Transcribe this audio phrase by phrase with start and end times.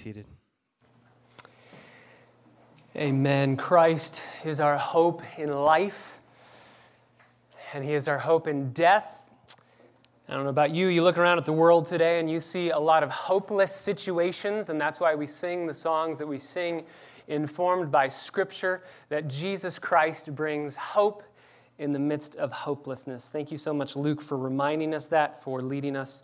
[0.00, 0.24] seated.
[2.96, 3.54] Amen.
[3.54, 6.18] Christ is our hope in life,
[7.74, 9.20] and He is our hope in death.
[10.26, 12.70] I don't know about you, you look around at the world today and you see
[12.70, 16.86] a lot of hopeless situations, and that's why we sing the songs that we sing,
[17.28, 21.22] informed by Scripture, that Jesus Christ brings hope
[21.78, 23.28] in the midst of hopelessness.
[23.28, 26.22] Thank you so much, Luke, for reminding us that, for leading us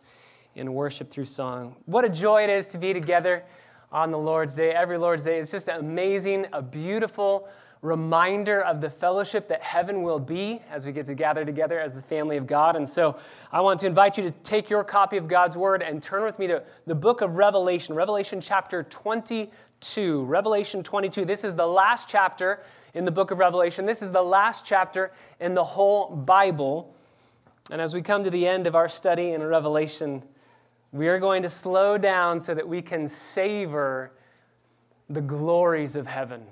[0.56, 1.76] in worship through song.
[1.84, 3.44] What a joy it is to be together
[3.92, 4.72] on the Lord's Day.
[4.72, 7.48] Every Lord's Day is just amazing, a beautiful
[7.82, 11.94] reminder of the fellowship that heaven will be as we get to gather together as
[11.94, 12.76] the family of God.
[12.76, 13.16] And so
[13.52, 16.38] I want to invite you to take your copy of God's Word and turn with
[16.38, 20.24] me to the book of Revelation, Revelation chapter 22.
[20.24, 21.24] Revelation 22.
[21.24, 22.62] This is the last chapter
[22.94, 23.86] in the book of Revelation.
[23.86, 26.94] This is the last chapter in the whole Bible.
[27.70, 30.22] And as we come to the end of our study in Revelation,
[30.92, 34.12] we are going to slow down so that we can savor
[35.10, 36.42] the glories of heaven.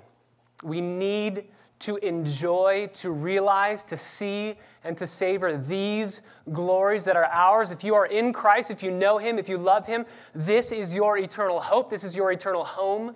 [0.63, 1.45] We need
[1.79, 6.21] to enjoy, to realize, to see, and to savor these
[6.53, 7.71] glories that are ours.
[7.71, 10.95] If you are in Christ, if you know Him, if you love Him, this is
[10.95, 11.89] your eternal hope.
[11.89, 13.15] This is your eternal home.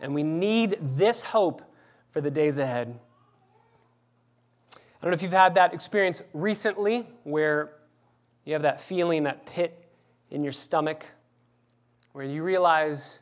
[0.00, 1.62] And we need this hope
[2.12, 2.98] for the days ahead.
[4.74, 7.72] I don't know if you've had that experience recently where
[8.44, 9.81] you have that feeling, that pit
[10.32, 11.04] in your stomach,
[12.12, 13.20] where you realize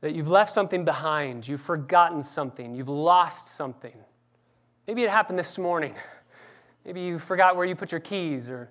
[0.00, 3.96] that you've left something behind, you've forgotten something, you've lost something.
[4.86, 5.94] Maybe it happened this morning.
[6.84, 8.70] Maybe you forgot where you put your keys, or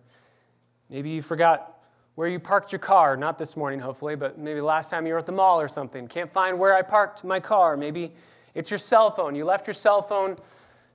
[0.89, 1.79] maybe you forgot
[2.15, 3.17] where you parked your car.
[3.17, 6.07] Not this morning, hopefully, but maybe last time you were at the mall or something.
[6.07, 7.75] Can't find where I parked my car.
[7.75, 8.13] Maybe
[8.55, 9.35] it's your cell phone.
[9.35, 10.37] You left your cell phone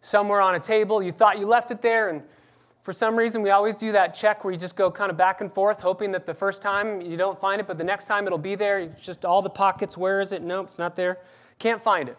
[0.00, 1.02] somewhere on a table.
[1.02, 2.22] You thought you left it there, and
[2.82, 5.40] for some reason, we always do that check where you just go kind of back
[5.40, 8.26] and forth, hoping that the first time you don't find it, but the next time
[8.26, 8.80] it'll be there.
[8.80, 9.96] It's just all the pockets.
[9.96, 10.42] Where is it?
[10.42, 11.18] Nope, it's not there.
[11.60, 12.18] Can't find it.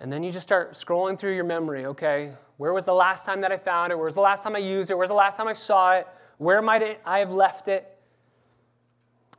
[0.00, 1.84] And then you just start scrolling through your memory.
[1.84, 3.96] Okay, where was the last time that I found it?
[3.96, 4.94] Where was the last time I used it?
[4.94, 6.06] Where's the last time I saw it?
[6.38, 7.94] Where might I have left it?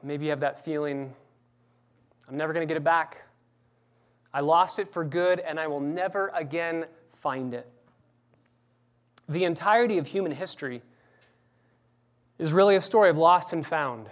[0.04, 1.14] Maybe you have that feeling
[2.28, 3.24] I'm never going to get it back.
[4.34, 7.68] I lost it for good, and I will never again find it.
[9.30, 10.82] The entirety of human history
[12.40, 14.08] is really a story of lost and found.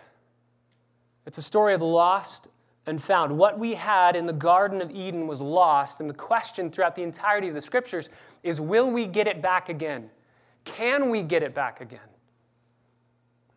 [1.25, 2.47] It's a story of lost
[2.85, 3.35] and found.
[3.35, 7.03] What we had in the Garden of Eden was lost, and the question throughout the
[7.03, 8.09] entirety of the scriptures
[8.43, 10.09] is will we get it back again?
[10.65, 11.99] Can we get it back again?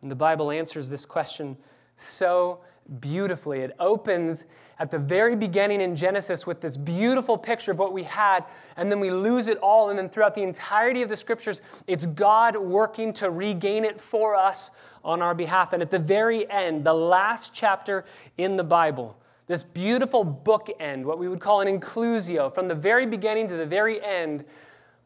[0.01, 1.57] And the Bible answers this question
[1.97, 2.61] so
[2.99, 3.59] beautifully.
[3.59, 4.45] It opens
[4.79, 8.45] at the very beginning in Genesis with this beautiful picture of what we had,
[8.77, 9.89] and then we lose it all.
[9.89, 14.35] And then throughout the entirety of the scriptures, it's God working to regain it for
[14.35, 14.71] us
[15.03, 15.73] on our behalf.
[15.73, 18.05] And at the very end, the last chapter
[18.37, 19.17] in the Bible,
[19.47, 23.65] this beautiful bookend, what we would call an inclusio, from the very beginning to the
[23.65, 24.45] very end,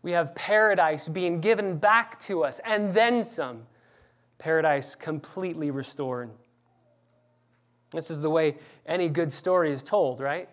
[0.02, 3.64] we have paradise being given back to us, and then some.
[4.38, 6.30] Paradise completely restored.
[7.94, 8.56] This is the way
[8.86, 10.50] any good story is told, right?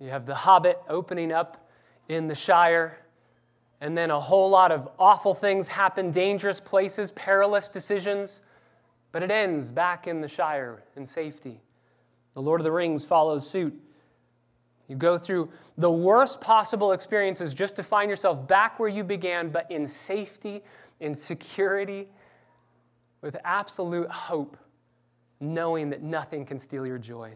[0.00, 1.70] You have the hobbit opening up
[2.08, 2.98] in the Shire,
[3.80, 8.40] and then a whole lot of awful things happen, dangerous places, perilous decisions,
[9.12, 11.60] but it ends back in the Shire in safety.
[12.34, 13.78] The Lord of the Rings follows suit.
[14.88, 19.50] You go through the worst possible experiences just to find yourself back where you began,
[19.50, 20.62] but in safety,
[21.00, 22.08] in security,
[23.22, 24.58] with absolute hope
[25.40, 27.32] knowing that nothing can steal your joy.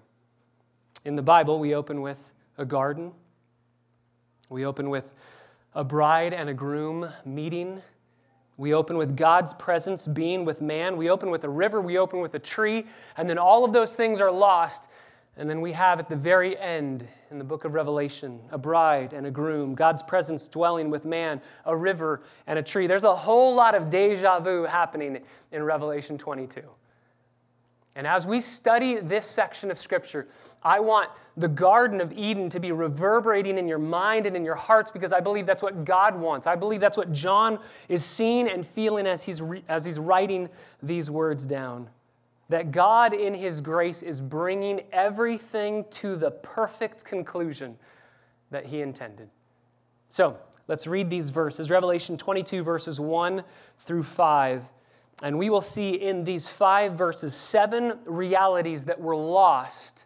[1.05, 3.13] In the Bible, we open with a garden,
[4.49, 5.13] we open with
[5.75, 7.83] a bride and a groom meeting.
[8.57, 10.97] We open with God's presence being with man.
[10.97, 11.81] We open with a river.
[11.81, 12.87] We open with a tree.
[13.17, 14.89] And then all of those things are lost.
[15.37, 19.13] And then we have at the very end in the book of Revelation a bride
[19.13, 22.89] and a groom, God's presence dwelling with man, a river and a tree.
[22.89, 25.21] There's a whole lot of deja vu happening
[25.53, 26.63] in Revelation 22.
[27.99, 30.29] And as we study this section of Scripture,
[30.63, 34.55] I want the Garden of Eden to be reverberating in your mind and in your
[34.55, 36.47] hearts because I believe that's what God wants.
[36.47, 37.59] I believe that's what John
[37.89, 40.49] is seeing and feeling as he's, re- as he's writing
[40.81, 41.91] these words down.
[42.51, 47.77] That God, in His grace, is bringing everything to the perfect conclusion
[48.53, 49.29] that He intended.
[50.09, 53.43] So, let's read these verses Revelation 22, verses 1
[53.81, 54.63] through 5
[55.23, 60.05] and we will see in these five verses seven realities that were lost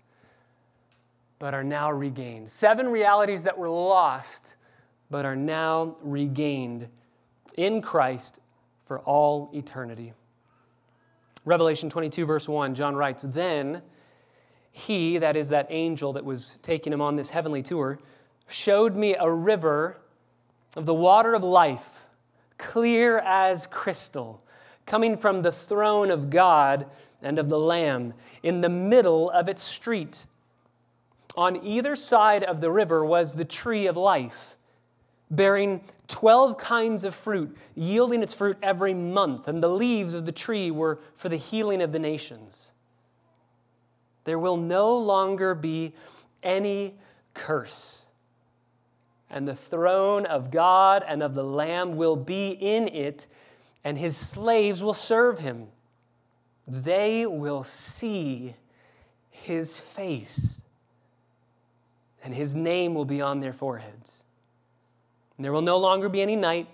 [1.38, 2.48] but are now regained.
[2.48, 4.54] Seven realities that were lost
[5.10, 6.86] but are now regained
[7.56, 8.38] in Christ
[8.86, 10.12] for all eternity.
[11.44, 13.82] Revelation 22, verse 1, John writes, Then
[14.70, 17.98] he, that is that angel that was taking him on this heavenly tour,
[18.46, 19.98] showed me a river
[20.76, 22.06] of the water of life,
[22.56, 24.42] clear as crystal,
[24.92, 26.84] coming from the throne of God
[27.22, 28.12] and of the Lamb,
[28.42, 30.26] in the middle of its street.
[31.34, 34.54] On either side of the river was the tree of life,
[35.30, 40.30] bearing 12 kinds of fruit, yielding its fruit every month, and the leaves of the
[40.30, 42.72] tree were for the healing of the nations.
[44.24, 45.94] There will no longer be
[46.42, 46.96] any
[47.32, 48.04] curse.
[49.30, 53.26] And the throne of God and of the Lamb will be in it,
[53.84, 55.68] and his slaves will serve him.
[56.66, 58.54] They will see
[59.30, 60.60] his face,
[62.22, 64.22] and his name will be on their foreheads.
[65.36, 66.68] And there will no longer be any night.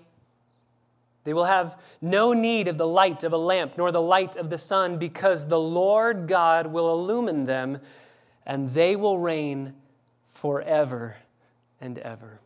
[1.25, 4.51] They will have no need of the light of a lamp, nor the light of
[4.51, 7.79] the sun, because the Lord God will illumine them,
[8.45, 9.75] and they will reign
[10.31, 11.17] forever
[11.81, 12.41] and ever.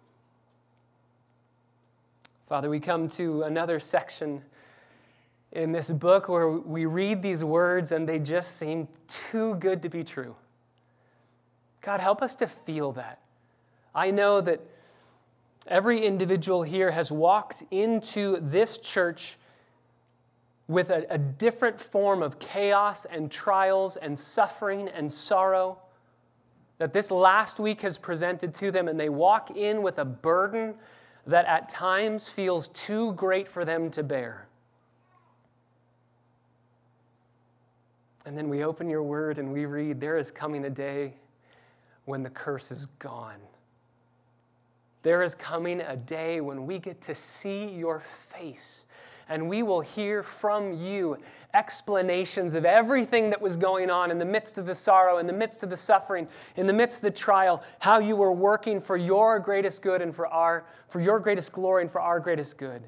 [2.49, 4.43] Father, we come to another section
[5.53, 9.89] in this book where we read these words and they just seem too good to
[9.89, 10.35] be true.
[11.81, 13.21] God, help us to feel that.
[13.95, 14.61] I know that
[15.67, 19.37] Every individual here has walked into this church
[20.67, 25.79] with a, a, different form of chaos and trials and suffering and sorrow
[26.79, 30.75] that this last week has presented to them, and they walk in with a burden
[31.27, 34.49] that at times feels too great for them to bear.
[38.25, 41.15] And then we open your word and we read, There is coming a day
[42.05, 43.41] when the curse is gone.
[45.03, 48.87] There is coming a day when we get to see your face
[49.29, 51.17] and we will hear from you
[51.55, 55.33] explanations of everything that was going on in the midst of the sorrow, in the
[55.33, 58.97] midst of the suffering, in the midst of the trial, how you were working for
[58.97, 62.83] your greatest good and for our for your greatest glory and for our greatest good.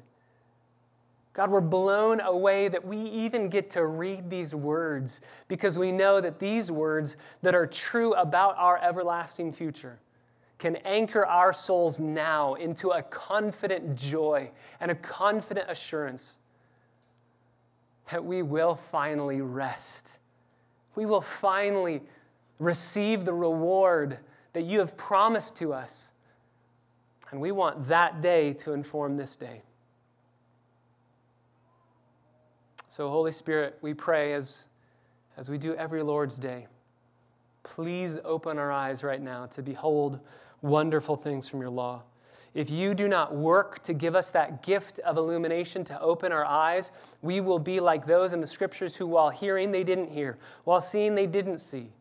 [1.35, 6.21] God, we're blown away that we even get to read these words because we know
[6.21, 9.99] that these words that are true about our everlasting future
[10.59, 14.49] can anchor our souls now into a confident joy
[14.79, 16.37] and a confident assurance
[18.09, 20.13] that we will finally rest.
[20.95, 22.01] We will finally
[22.59, 24.19] receive the reward
[24.53, 26.13] that you have promised to us.
[27.31, 29.63] And we want that day to inform this day.
[32.95, 34.67] So, Holy Spirit, we pray as,
[35.35, 36.65] as we do every Lord's Day,
[37.63, 40.21] please open our eyes right now to behold
[40.61, 42.03] wonderful things from your law.
[42.53, 46.45] If you do not work to give us that gift of illumination to open our
[46.45, 50.37] eyes, we will be like those in the scriptures who, while hearing, they didn't hear,
[50.63, 51.91] while seeing, they didn't see.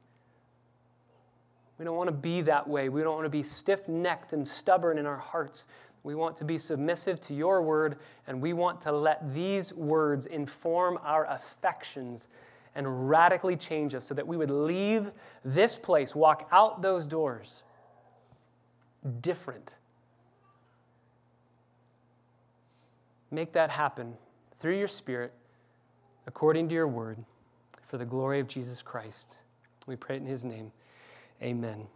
[1.76, 2.88] We don't want to be that way.
[2.88, 5.66] We don't want to be stiff necked and stubborn in our hearts.
[6.04, 7.96] We want to be submissive to your word,
[8.26, 12.28] and we want to let these words inform our affections
[12.74, 15.10] and radically change us so that we would leave
[15.44, 17.62] this place, walk out those doors
[19.20, 19.76] different.
[23.30, 24.14] Make that happen
[24.58, 25.32] through your Spirit,
[26.26, 27.18] according to your word,
[27.86, 29.36] for the glory of Jesus Christ.
[29.86, 30.70] We pray it in his name.
[31.42, 31.86] Amen.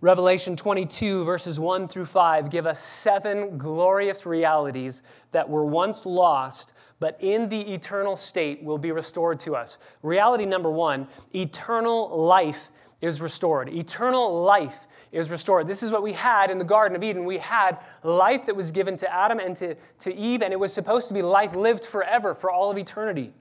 [0.00, 5.02] Revelation 22, verses 1 through 5, give us seven glorious realities
[5.32, 9.78] that were once lost, but in the eternal state will be restored to us.
[10.02, 13.68] Reality number one eternal life is restored.
[13.68, 15.66] Eternal life is restored.
[15.66, 17.24] This is what we had in the Garden of Eden.
[17.24, 20.72] We had life that was given to Adam and to, to Eve, and it was
[20.72, 23.32] supposed to be life lived forever, for all of eternity.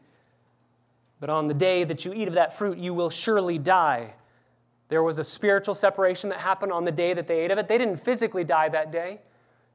[1.20, 4.14] But on the day that you eat of that fruit, you will surely die.
[4.89, 7.67] There was a spiritual separation that happened on the day that they ate of it.
[7.67, 9.20] They didn't physically die that day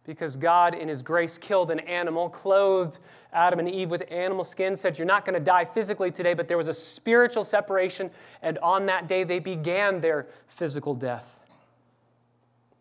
[0.05, 2.99] because God, in His grace, killed an animal, clothed
[3.33, 6.49] Adam and Eve with animal skin, said, You're not going to die physically today, but
[6.49, 11.41] there was a spiritual separation, and on that day they began their physical death.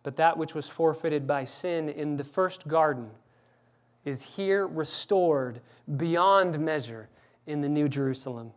[0.04, 3.10] But that which was forfeited by sin in the first garden
[4.04, 5.62] is here restored
[5.98, 7.08] beyond measure
[7.46, 8.52] in the New Jerusalem.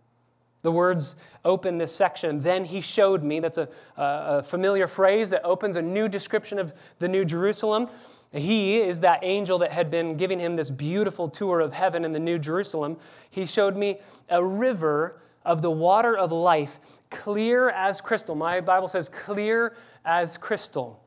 [0.64, 2.40] The words open this section.
[2.40, 3.38] Then he showed me.
[3.38, 3.68] That's a,
[3.99, 7.87] a, familiar phrase that opens a new description of the New Jerusalem.
[8.33, 12.12] He is that angel that had been giving him this beautiful tour of heaven in
[12.12, 12.97] the New Jerusalem.
[13.28, 13.99] He showed me
[14.30, 16.80] a river of the water of life,
[17.11, 18.35] clear as crystal.
[18.35, 20.99] My Bible says clear as crystal.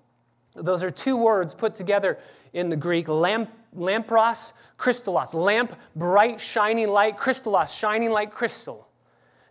[0.54, 2.20] Those are two words put together
[2.54, 5.34] in the Greek lamp, lampros, crystallos.
[5.34, 8.87] Lamp, bright, shining light, crystallos, shining like crystal.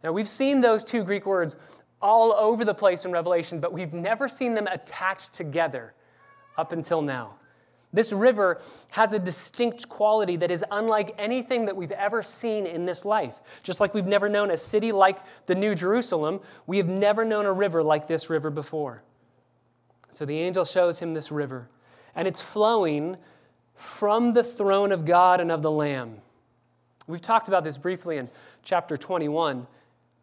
[0.06, 1.56] Now, we've seen those two Greek words
[2.00, 5.94] all over the place in Revelation, but we've never seen them attached together
[6.56, 7.34] up until now.
[7.92, 12.86] This river has a distinct quality that is unlike anything that we've ever seen in
[12.86, 13.34] this life.
[13.64, 17.44] Just like we've never known a city like the New Jerusalem, we have never known
[17.44, 19.02] a river like this river before.
[20.12, 21.68] So the angel shows him this river,
[22.14, 23.16] and it's flowing
[23.74, 26.18] from the throne of God and of the Lamb.
[27.08, 28.30] We've talked about this briefly in
[28.62, 29.66] chapter 21.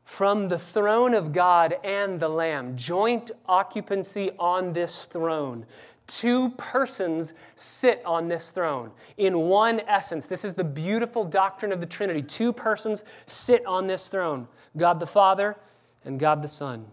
[0.05, 5.65] From the throne of God and the Lamb, joint occupancy on this throne.
[6.07, 10.25] Two persons sit on this throne in one essence.
[10.27, 12.22] This is the beautiful doctrine of the Trinity.
[12.22, 15.55] Two persons sit on this throne God the Father
[16.03, 16.86] and God the Son.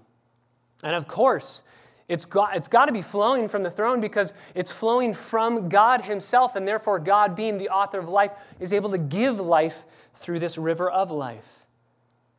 [0.84, 1.64] And of course,
[2.08, 6.02] it's got, it's got to be flowing from the throne because it's flowing from God
[6.02, 10.40] Himself, and therefore, God, being the author of life, is able to give life through
[10.40, 11.59] this river of life.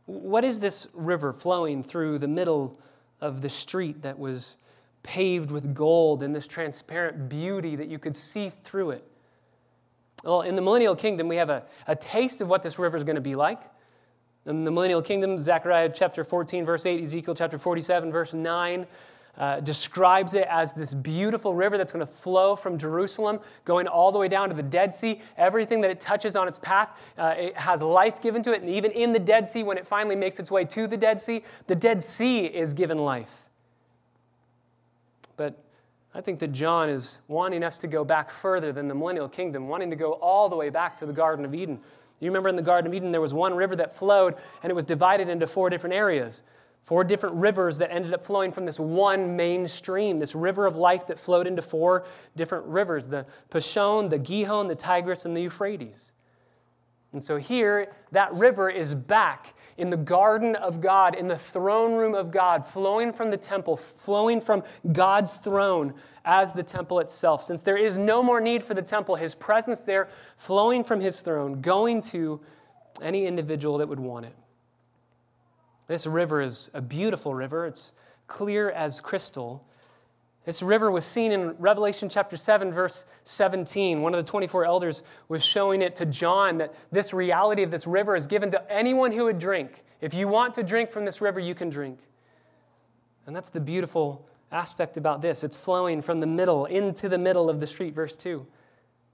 [0.06, 2.78] What is this river flowing through the middle
[3.22, 4.58] of the street that was
[5.04, 9.08] paved with gold and this transparent beauty that you could see through it.
[10.24, 13.04] Well, in the millennial kingdom, we have a, a taste of what this river is
[13.04, 13.62] going to be like.
[14.46, 18.86] In the millennial kingdom, Zechariah chapter 14, verse 8, Ezekiel chapter 47, verse 9,
[19.38, 24.12] uh, describes it as this beautiful river that's going to flow from Jerusalem, going all
[24.12, 25.22] the way down to the Dead Sea.
[25.38, 28.62] Everything that it touches on its path, uh, it has life given to it.
[28.62, 31.20] And even in the Dead Sea, when it finally makes its way to the Dead
[31.20, 33.46] Sea, the Dead Sea is given life.
[35.38, 35.58] But
[36.14, 39.68] I think that John is wanting us to go back further than the millennial kingdom,
[39.70, 41.80] wanting to go all the way back to the Garden of Eden.
[42.20, 44.74] You remember in the Garden of Eden, there was one river that flowed, and it
[44.76, 46.44] was divided into four different areas.
[46.84, 50.76] Four different rivers that ended up flowing from this one main stream, this river of
[50.76, 55.42] life that flowed into four different rivers the Pishon, the Gihon, the Tigris, and the
[55.42, 56.12] Euphrates.
[57.14, 61.94] And so here, that river is back in the garden of God, in the throne
[61.94, 67.44] room of God, flowing from the temple, flowing from God's throne as the temple itself.
[67.44, 70.08] Since there is no more need for the temple, his presence there
[70.38, 72.40] flowing from his throne, going to
[73.02, 74.36] any individual that would want it.
[75.92, 77.66] This river is a beautiful river.
[77.66, 77.92] It's
[78.26, 79.62] clear as crystal.
[80.46, 84.02] This river was seen in Revelation chapter 7, verse 17.
[84.02, 87.86] One of the 24 elders was showing it to John that this reality of this
[87.86, 89.84] river is given to anyone who would drink.
[90.00, 92.00] If you want to drink from this river, you can drink.
[93.28, 95.44] And that's the beautiful aspect about this.
[95.44, 98.48] It's flowing from the middle into the middle of the street, verse 2.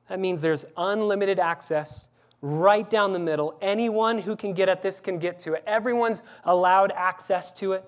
[0.10, 2.08] That means there's unlimited access
[2.41, 3.58] right down the middle.
[3.62, 5.63] Anyone who can get at this can get to it.
[5.65, 7.84] Everyone's allowed access to it.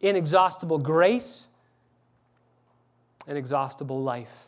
[0.00, 1.48] Inexhaustible grace
[3.26, 4.46] inexhaustible life.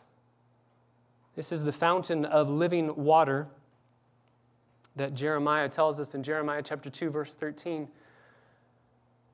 [1.35, 3.47] This is the fountain of living water
[4.95, 7.87] that Jeremiah tells us in Jeremiah chapter 2, verse 13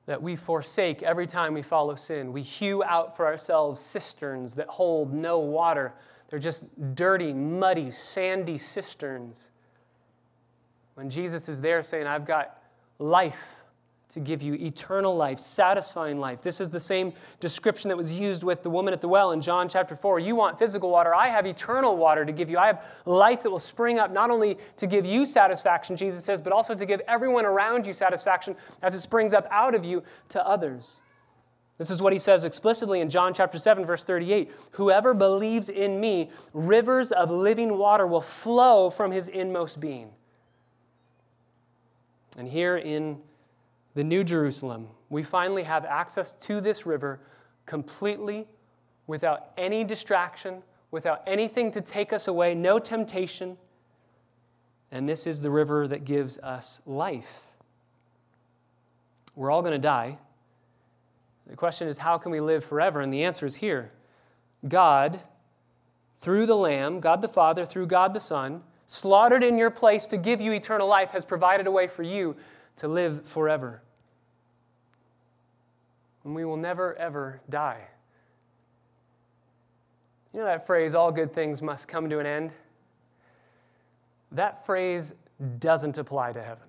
[0.04, 2.32] that we forsake every time we follow sin.
[2.32, 5.94] We hew out for ourselves cisterns that hold no water.
[6.28, 6.64] They're just
[6.96, 9.50] dirty, muddy, sandy cisterns.
[10.94, 12.62] When Jesus is there saying, I've got
[12.98, 13.62] life
[14.12, 16.42] to give you eternal life, satisfying life.
[16.42, 19.40] This is the same description that was used with the woman at the well in
[19.40, 20.18] John chapter 4.
[20.18, 22.58] You want physical water, I have eternal water to give you.
[22.58, 26.42] I have life that will spring up not only to give you satisfaction, Jesus says,
[26.42, 30.02] but also to give everyone around you satisfaction as it springs up out of you
[30.28, 31.00] to others.
[31.78, 34.50] This is what he says explicitly in John chapter 7 verse 38.
[34.72, 40.10] Whoever believes in me, rivers of living water will flow from his inmost being.
[42.36, 43.18] And here in
[43.94, 47.20] the New Jerusalem, we finally have access to this river
[47.66, 48.46] completely
[49.06, 53.56] without any distraction, without anything to take us away, no temptation.
[54.90, 57.52] And this is the river that gives us life.
[59.34, 60.18] We're all going to die.
[61.46, 63.00] The question is, how can we live forever?
[63.00, 63.90] And the answer is here
[64.66, 65.20] God,
[66.20, 70.16] through the Lamb, God the Father, through God the Son, slaughtered in your place to
[70.16, 72.36] give you eternal life, has provided a way for you
[72.76, 73.82] to live forever.
[76.24, 77.80] And we will never, ever die.
[80.32, 82.52] You know that phrase, all good things must come to an end?
[84.30, 85.14] That phrase
[85.58, 86.68] doesn't apply to heaven.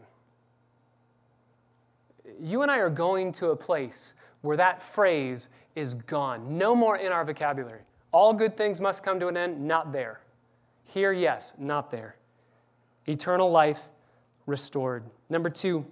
[2.41, 6.57] You and I are going to a place where that phrase is gone.
[6.57, 7.81] No more in our vocabulary.
[8.11, 10.19] All good things must come to an end, not there.
[10.85, 12.15] Here, yes, not there.
[13.07, 13.81] Eternal life
[14.45, 15.03] restored.
[15.29, 15.85] Number two,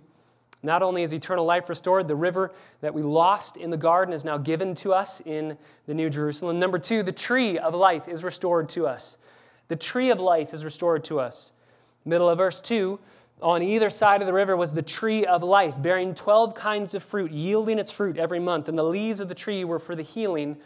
[0.63, 4.24] not only is eternal life restored, the river that we lost in the garden is
[4.24, 5.57] now given to us in
[5.88, 6.60] the New Jerusalem.
[6.60, 9.17] Number two, the tree of life is restored to us.
[9.69, 11.51] The tree of life is restored to us.
[12.05, 13.00] Middle of verse 2,
[13.41, 17.03] On either side of the river was the tree of life, bearing 12 kinds of
[17.03, 18.69] fruit, yielding its fruit every month.
[18.69, 20.57] And the leaves of the tree were for the healing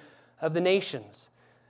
[0.42, 1.30] of the nations.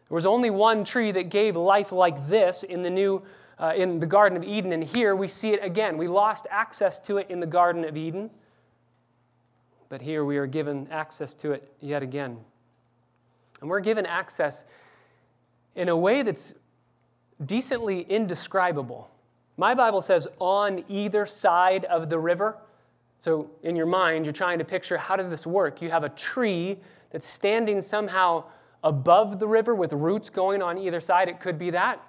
[0.09, 3.23] There was only one tree that gave life like this in the new
[3.57, 5.97] uh, in the Garden of Eden, and here we see it again.
[5.97, 8.29] We lost access to it in the Garden of Eden,
[9.87, 12.37] but here we are given access to it yet again.
[13.61, 14.65] And we're given access
[15.75, 16.53] in a way that's
[17.45, 19.09] decently indescribable.
[19.57, 22.57] My Bible says on either side of the river.
[23.19, 25.81] So in your mind, you're trying to picture how does this work?
[25.81, 26.77] You have a tree
[27.11, 28.43] that's standing somehow
[28.85, 31.27] above the river with roots going on either side.
[31.27, 32.01] It could be that.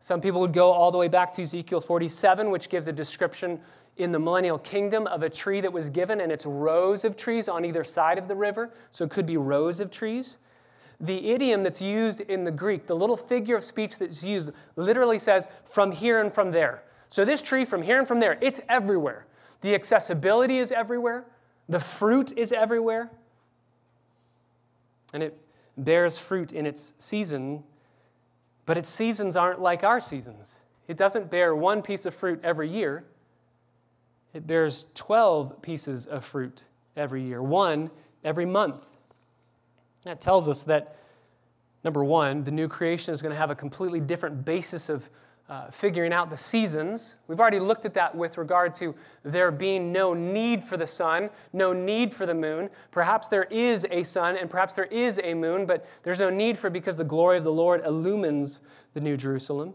[0.00, 3.60] Some people would go all the way back to Ezekiel 47, which gives a description
[3.98, 7.48] in the millennial kingdom of a tree that was given, and it's rows of trees
[7.48, 8.72] on either side of the river.
[8.90, 10.38] So it could be rows of trees.
[11.00, 15.18] The idiom that's used in the Greek, the little figure of speech that's used, literally
[15.18, 16.82] says from here and from there.
[17.10, 19.26] So this tree, from here and from there, it's everywhere.
[19.60, 21.24] The accessibility is everywhere,
[21.68, 23.10] the fruit is everywhere,
[25.12, 25.38] and it
[25.76, 27.62] bears fruit in its season
[28.66, 30.56] but its seasons aren't like our seasons.
[30.88, 33.04] It doesn't bear one piece of fruit every year,
[34.34, 36.64] it bears 12 pieces of fruit
[36.96, 37.90] every year, one
[38.22, 38.86] every month.
[40.02, 40.96] That tells us that,
[41.84, 45.08] number one, the new creation is going to have a completely different basis of
[45.48, 47.16] uh, figuring out the seasons.
[47.28, 51.30] We've already looked at that with regard to there being no need for the sun,
[51.52, 52.68] no need for the moon.
[52.90, 56.58] Perhaps there is a sun and perhaps there is a moon, but there's no need
[56.58, 58.60] for it because the glory of the Lord illumines
[58.94, 59.72] the New Jerusalem.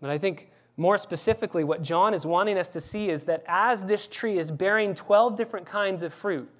[0.00, 3.84] But I think more specifically, what John is wanting us to see is that as
[3.84, 6.50] this tree is bearing 12 different kinds of fruit,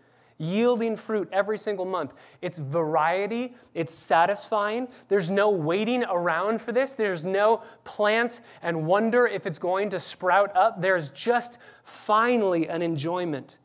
[0.40, 2.14] yielding fruit every single month.
[2.42, 4.88] It's variety, it's satisfying.
[5.08, 6.94] There's no waiting around for this.
[6.94, 10.80] There's no plant and wonder if it's going to sprout up.
[10.80, 13.58] There's just finally an enjoyment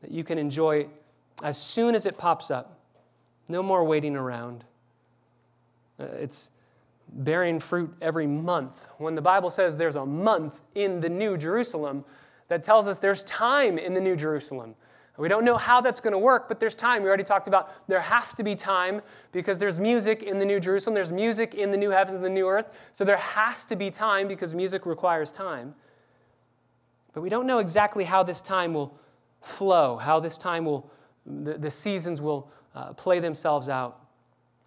[0.00, 0.86] that you can enjoy
[1.42, 2.80] as soon as it pops up.
[3.48, 4.64] No more waiting around.
[6.00, 6.50] Uh, it's
[7.08, 8.88] bearing fruit every month.
[8.98, 12.04] When the Bible says there's a month in the New Jerusalem,
[12.48, 14.74] that tells us there's time in the New Jerusalem.
[15.18, 17.02] We don't know how that's going to work, but there's time.
[17.02, 19.00] We already talked about there has to be time
[19.32, 22.30] because there's music in the New Jerusalem, there's music in the new heavens and the
[22.30, 22.66] new earth.
[22.92, 25.74] So there has to be time because music requires time.
[27.14, 28.98] But we don't know exactly how this time will
[29.40, 30.90] flow, how this time will,
[31.24, 34.00] the, the seasons will uh, play themselves out.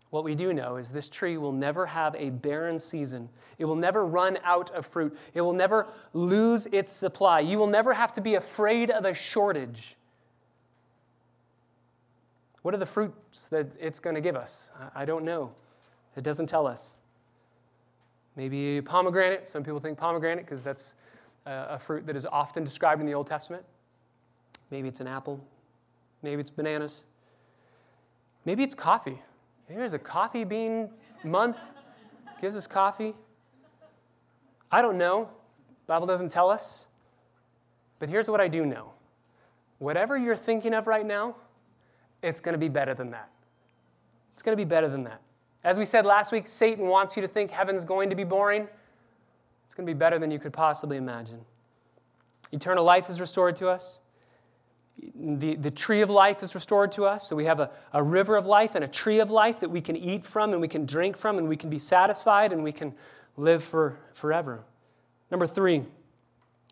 [0.10, 3.30] What we do know is this tree will never have a barren season.
[3.60, 5.16] It will never run out of fruit.
[5.36, 7.42] It will never lose its supply.
[7.42, 9.99] You will never have to be afraid of a shortage
[12.62, 14.72] what are the fruits that it's going to give us?
[14.96, 15.52] I don't know.
[16.16, 16.96] It doesn't tell us.
[18.36, 19.48] Maybe pomegranate.
[19.48, 20.96] Some people think pomegranate because that's
[21.46, 23.64] a fruit that is often described in the Old Testament.
[24.72, 25.44] Maybe it's an apple.
[26.22, 27.06] Maybe it's bananas.
[28.46, 29.22] Maybe it's coffee.
[29.68, 30.90] Maybe there's a coffee bean
[31.24, 31.58] month.
[32.42, 33.16] Gives us coffee.
[34.72, 35.30] I don't know.
[35.88, 36.88] Bible doesn't tell us.
[38.00, 38.94] But here's what I do know.
[39.80, 41.36] Whatever you're thinking of right now,
[42.22, 43.30] it's going to be better than that.
[44.34, 45.22] It's going to be better than that.
[45.64, 48.68] As we said last week, Satan wants you to think heaven's going to be boring.
[49.66, 51.40] It's going to be better than you could possibly imagine.
[52.52, 54.00] Eternal life is restored to us.
[55.16, 57.28] The, the tree of life is restored to us.
[57.28, 59.82] So we have a, a river of life and a tree of life that we
[59.82, 62.72] can eat from and we can drink from and we can be satisfied and we
[62.72, 62.94] can
[63.38, 64.64] live for forever.
[65.32, 65.84] Number three,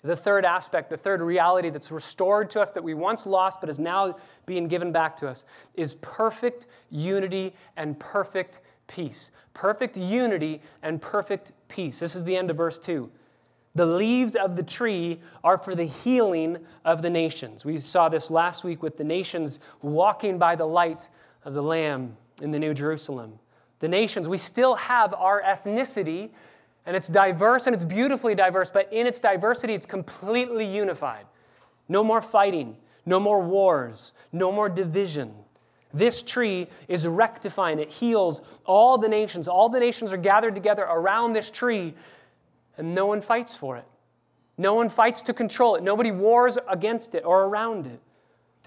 [0.07, 3.69] the third aspect, the third reality that's restored to us that we once lost but
[3.69, 9.31] is now being given back to us, is perfect unity and perfect peace.
[9.53, 11.99] Perfect unity and perfect peace.
[11.99, 13.09] This is the end of verse 2.
[13.75, 17.63] The leaves of the tree are for the healing of the nations.
[17.63, 21.09] We saw this last week with the nations walking by the light
[21.43, 23.37] of the Lamb in the New Jerusalem.
[23.79, 26.31] The nations, we still have our ethnicity
[26.87, 31.25] and it's diverse and it's beautifully diverse, but in its diversity, it's completely unified.
[31.89, 35.33] No more fighting, no more wars, no more division.
[35.93, 39.49] This tree is rectifying, it heals all the nations.
[39.49, 41.93] All the nations are gathered together around this tree,
[42.77, 43.85] and no one fights for it.
[44.57, 45.83] No one fights to control it.
[45.83, 47.99] Nobody wars against it or around it.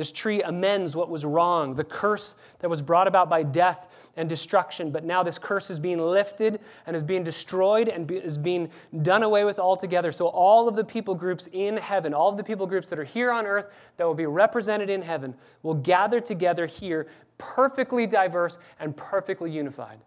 [0.01, 4.31] This tree amends what was wrong, the curse that was brought about by death and
[4.31, 4.91] destruction.
[4.91, 8.71] But now this curse is being lifted and is being destroyed and is being
[9.03, 10.11] done away with altogether.
[10.11, 13.05] So, all of the people groups in heaven, all of the people groups that are
[13.05, 18.57] here on earth that will be represented in heaven, will gather together here, perfectly diverse
[18.79, 19.99] and perfectly unified.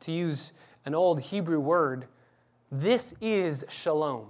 [0.00, 0.54] To use
[0.86, 2.06] an old Hebrew word,
[2.72, 4.28] This is shalom.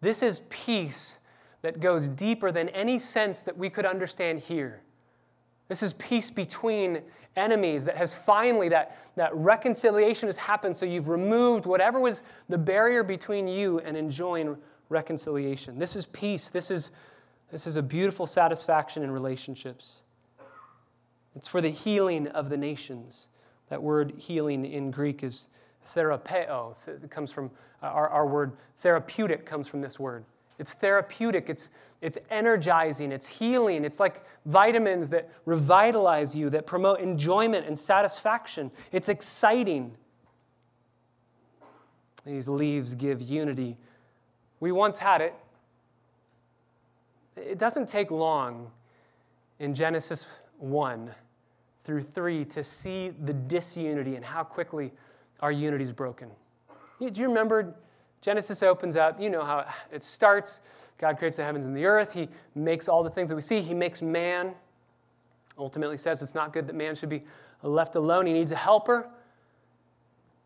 [0.00, 1.20] This is peace
[1.62, 4.82] that goes deeper than any sense that we could understand here.
[5.68, 7.02] This is peace between
[7.36, 10.76] enemies that has finally, that, that reconciliation has happened.
[10.76, 14.56] So you've removed whatever was the barrier between you and enjoying
[14.88, 15.78] reconciliation.
[15.78, 16.50] This is peace.
[16.50, 16.90] This is,
[17.50, 20.02] this is a beautiful satisfaction in relationships.
[21.34, 23.28] It's for the healing of the nations.
[23.70, 25.48] That word healing in Greek is
[25.94, 26.74] therapeo.
[26.86, 27.50] It comes from
[27.82, 30.24] uh, our, our word therapeutic comes from this word.
[30.58, 33.84] It's therapeutic, it's, it's energizing, it's healing.
[33.84, 38.70] It's like vitamins that revitalize you, that promote enjoyment and satisfaction.
[38.90, 39.92] It's exciting.
[42.24, 43.76] These leaves give unity.
[44.60, 45.34] We once had it.
[47.36, 48.70] It doesn't take long
[49.58, 50.26] in Genesis
[50.58, 51.10] 1
[51.84, 54.92] through 3 to see the disunity and how quickly
[55.40, 56.28] our unity is broken.
[57.00, 57.74] Do you remember
[58.22, 60.60] Genesis opens up, you know how it starts.
[60.96, 62.12] God creates the heavens and the earth.
[62.12, 63.60] He makes all the things that we see.
[63.60, 64.54] He makes man.
[65.58, 67.24] Ultimately says it's not good that man should be
[67.62, 68.26] left alone.
[68.26, 69.08] He needs a helper.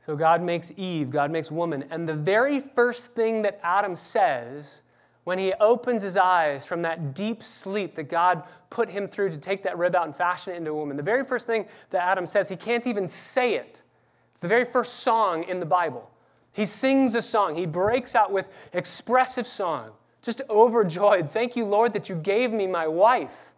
[0.04, 1.84] So God makes Eve, God makes woman.
[1.90, 4.82] And the very first thing that Adam says
[5.24, 9.36] when he opens his eyes from that deep sleep that God put him through to
[9.36, 12.00] take that rib out and fashion it into a woman, the very first thing that
[12.02, 13.82] Adam says, he can't even say it.
[14.30, 16.08] It's the very first song in the Bible.
[16.56, 17.54] He sings a song.
[17.54, 19.90] He breaks out with expressive song,
[20.22, 21.30] just overjoyed.
[21.30, 23.52] Thank you, Lord, that you gave me my wife.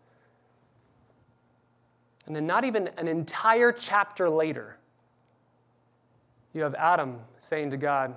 [2.26, 4.78] And then, not even an entire chapter later,
[6.52, 8.16] you have Adam saying to God,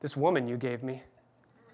[0.00, 1.02] This woman you gave me.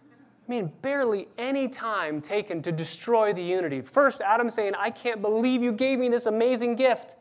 [0.02, 3.80] I mean, barely any time taken to destroy the unity.
[3.80, 7.14] First, Adam saying, I can't believe you gave me this amazing gift.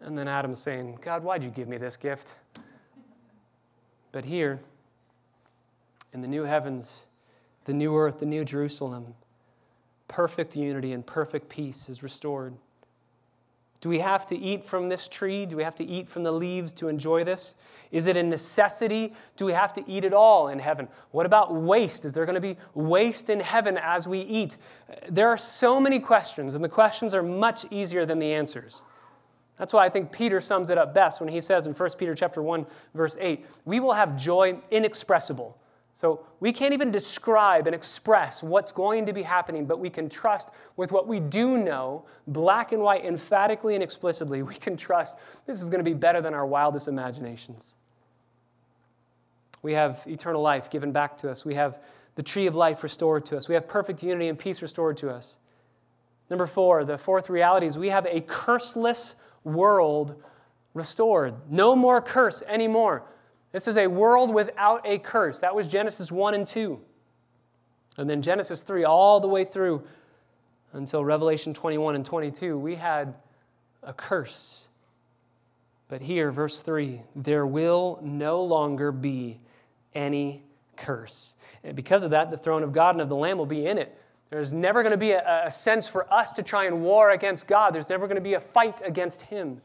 [0.00, 2.34] And then Adam saying, God, why'd you give me this gift?
[4.16, 4.60] But here,
[6.14, 7.06] in the new heavens,
[7.66, 9.12] the new earth, the new Jerusalem,
[10.08, 12.54] perfect unity and perfect peace is restored.
[13.82, 15.44] Do we have to eat from this tree?
[15.44, 17.56] Do we have to eat from the leaves to enjoy this?
[17.92, 19.12] Is it a necessity?
[19.36, 20.88] Do we have to eat it all in heaven?
[21.10, 22.06] What about waste?
[22.06, 24.56] Is there going to be waste in heaven as we eat?
[25.10, 28.82] There are so many questions, and the questions are much easier than the answers.
[29.58, 32.14] That's why I think Peter sums it up best when he says in 1 Peter
[32.14, 35.56] chapter 1 verse 8, "We will have joy inexpressible."
[35.96, 40.10] So we can't even describe and express what's going to be happening, but we can
[40.10, 44.42] trust with what we do know, black and white, emphatically and explicitly.
[44.42, 45.16] We can trust
[45.46, 47.72] this is going to be better than our wildest imaginations.
[49.62, 51.46] We have eternal life given back to us.
[51.46, 51.80] We have
[52.14, 53.48] the tree of life restored to us.
[53.48, 55.38] We have perfect unity and peace restored to us.
[56.28, 59.14] Number four, the fourth reality is we have a curseless
[59.46, 60.22] world
[60.74, 61.34] restored.
[61.48, 63.04] No more curse anymore.
[63.52, 65.40] This is a world without a curse.
[65.40, 66.78] That was Genesis 1 and 2.
[67.96, 69.82] And then Genesis 3, all the way through
[70.74, 73.14] until Revelation 21 and 22, we had
[73.82, 74.68] a curse.
[75.88, 79.40] But here, verse 3 there will no longer be
[79.94, 80.42] any
[80.76, 81.36] curse.
[81.64, 83.78] And because of that, the throne of God and of the Lamb will be in
[83.78, 83.96] it.
[84.30, 87.46] There's never going to be a, a, sense for us to try and war against
[87.46, 87.74] God.
[87.74, 89.60] There's never going to be a fight against Him.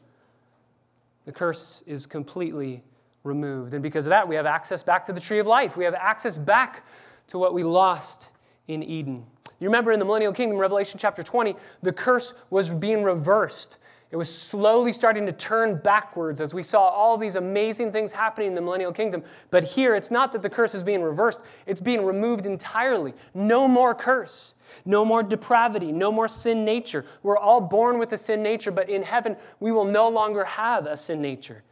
[1.24, 2.82] The curse is completely
[3.24, 3.74] removed.
[3.74, 5.76] And because of that, we have access back to the tree of life.
[5.76, 6.86] We have access back
[7.28, 8.30] to what we lost
[8.68, 9.24] in Eden.
[9.58, 13.78] You remember in the millennial kingdom, Revelation chapter 20, the curse was being reversed.
[14.12, 18.48] It was slowly starting to turn backwards as we saw all these amazing things happening
[18.48, 19.24] in the millennial kingdom.
[19.50, 23.14] But here, it's not that the curse is being reversed, it's being removed entirely.
[23.32, 27.06] No more curse, no more depravity, no more sin nature.
[27.22, 30.84] We're all born with a sin nature, but in heaven, we will no longer have
[30.84, 31.62] a sin nature.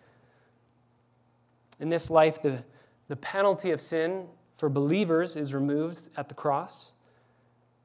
[1.78, 2.64] In this life, the,
[3.08, 4.24] the penalty of sin
[4.56, 6.92] for believers is removed at the cross.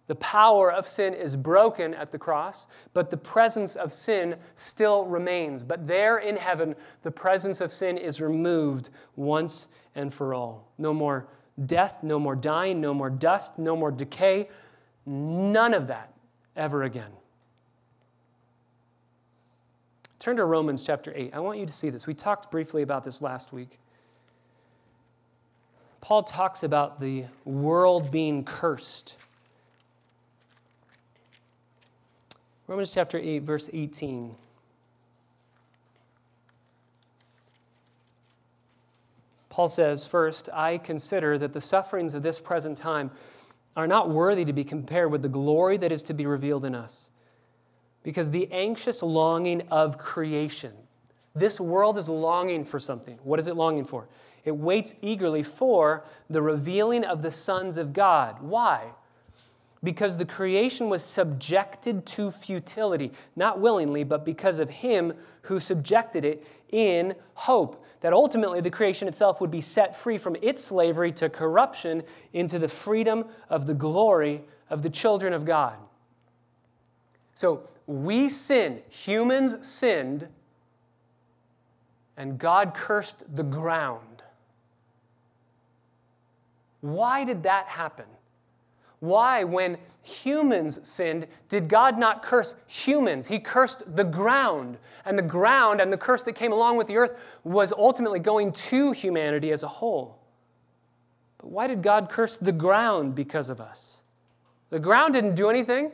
[0.07, 5.05] The power of sin is broken at the cross, but the presence of sin still
[5.05, 5.63] remains.
[5.63, 10.71] But there in heaven, the presence of sin is removed once and for all.
[10.77, 11.27] No more
[11.65, 14.49] death, no more dying, no more dust, no more decay,
[15.05, 16.13] none of that
[16.55, 17.11] ever again.
[20.19, 21.33] Turn to Romans chapter 8.
[21.33, 22.07] I want you to see this.
[22.07, 23.79] We talked briefly about this last week.
[26.01, 29.15] Paul talks about the world being cursed.
[32.67, 34.36] Romans chapter 8, verse 18.
[39.49, 43.12] Paul says, First, I consider that the sufferings of this present time
[43.78, 46.75] are not worthy to be compared with the glory that is to be revealed in
[46.75, 47.12] us.
[48.04, 50.73] Because the anxious longing of creation,
[51.34, 53.17] this world is longing for something.
[53.23, 54.08] What is it longing for?
[54.45, 58.41] it waits eagerly for the revealing of the sons of God.
[58.41, 58.91] Why?
[59.83, 66.25] Because the creation was subjected to futility, not willingly, but because of him who subjected
[66.25, 71.11] it in hope that ultimately the creation itself would be set free from its slavery
[71.11, 75.75] to corruption into the freedom of the glory of the children of God.
[77.33, 80.27] So we sin, humans sinned,
[82.17, 84.23] and God cursed the ground.
[86.81, 88.05] Why did that happen?
[89.05, 93.25] Why, when humans sinned, did God not curse humans?
[93.25, 94.77] He cursed the ground.
[95.05, 98.51] And the ground and the curse that came along with the earth was ultimately going
[98.51, 100.19] to humanity as a whole.
[101.37, 104.03] But why did God curse the ground because of us?
[104.69, 105.91] The ground didn't do anything,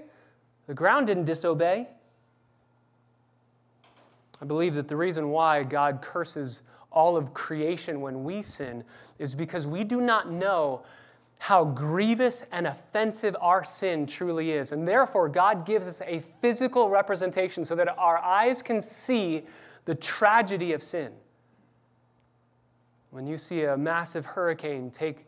[0.67, 1.87] the ground didn't disobey.
[4.41, 8.83] I believe that the reason why God curses all of creation when we sin
[9.19, 10.83] is because we do not know
[11.41, 14.73] how grievous and offensive our sin truly is.
[14.73, 19.41] And therefore, God gives us a physical representation so that our eyes can see
[19.85, 21.11] the tragedy of sin.
[23.09, 25.25] When you see a massive hurricane take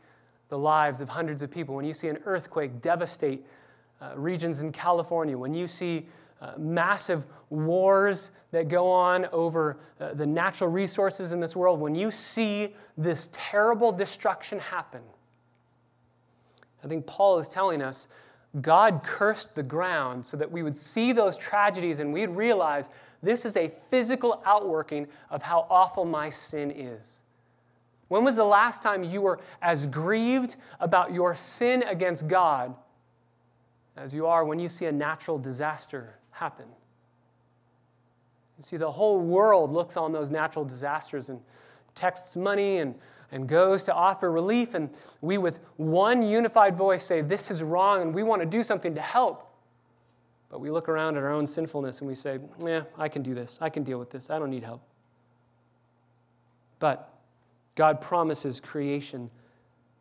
[0.49, 3.43] the lives of hundreds of people, when you see an earthquake devastate
[3.99, 6.05] uh, regions in California, when you see
[6.41, 11.95] uh, massive wars that go on over uh, the natural resources in this world, when
[11.95, 15.01] you see this terrible destruction happen,
[16.83, 18.07] I think Paul is telling us
[18.61, 22.89] God cursed the ground so that we would see those tragedies and we'd realize
[23.23, 27.21] this is a physical outworking of how awful my sin is.
[28.09, 32.75] When was the last time you were as grieved about your sin against God
[33.97, 36.65] as you are when you see a natural disaster happen?
[38.57, 41.39] You see, the whole world looks on those natural disasters and
[41.95, 42.93] texts money and
[43.33, 44.91] and goes to offer relief, and
[45.21, 48.93] we, with one unified voice, say, This is wrong, and we want to do something
[48.93, 49.49] to help.
[50.49, 53.33] But we look around at our own sinfulness and we say, Yeah, I can do
[53.33, 53.57] this.
[53.59, 54.29] I can deal with this.
[54.29, 54.83] I don't need help.
[56.77, 57.11] But
[57.73, 59.31] God promises creation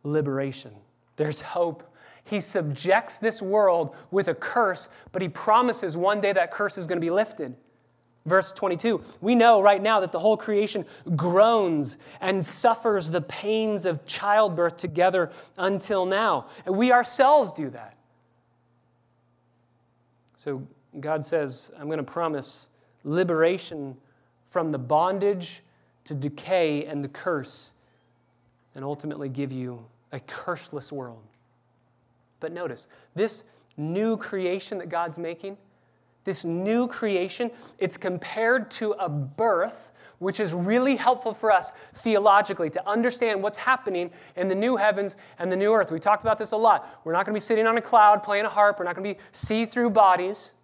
[0.05, 0.73] liberation.
[1.17, 1.91] There's hope.
[2.25, 6.87] He subjects this world with a curse, but He promises one day that curse is
[6.87, 7.57] going to be lifted.
[8.25, 10.85] Verse 22 We know right now that the whole creation
[11.17, 16.47] groans and suffers the pains of childbirth together until now.
[16.67, 17.97] And we ourselves do that.
[20.37, 20.67] So
[21.01, 22.69] God says, I'm going to promise
[23.05, 23.97] liberation
[24.51, 25.63] from the bondage
[26.05, 27.73] to decay and the curse,
[28.75, 31.23] and ultimately give you a curseless world.
[32.41, 33.45] But notice, this
[33.77, 35.57] new creation that God's making
[36.25, 42.71] this new creation, it's compared to a birth, which is really helpful for us theologically
[42.71, 45.91] to understand what's happening in the new heavens and the new earth.
[45.91, 47.01] We talked about this a lot.
[47.05, 49.09] We're not going to be sitting on a cloud playing a harp, we're not going
[49.09, 50.55] to be see through bodies.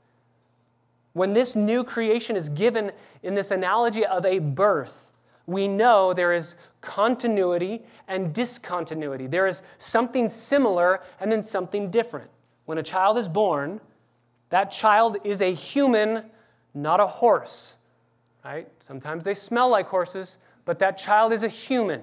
[1.14, 2.92] When this new creation is given
[3.24, 5.10] in this analogy of a birth,
[5.46, 9.26] we know there is continuity and discontinuity.
[9.26, 12.30] There is something similar and then something different.
[12.66, 13.80] When a child is born,
[14.50, 16.24] that child is a human,
[16.74, 17.76] not a horse.
[18.44, 18.68] Right?
[18.80, 22.02] Sometimes they smell like horses, but that child is a human.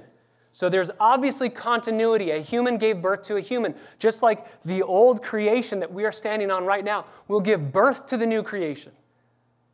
[0.52, 2.32] So there's obviously continuity.
[2.32, 6.12] A human gave birth to a human, just like the old creation that we are
[6.12, 8.94] standing on right now will give birth to the new creation.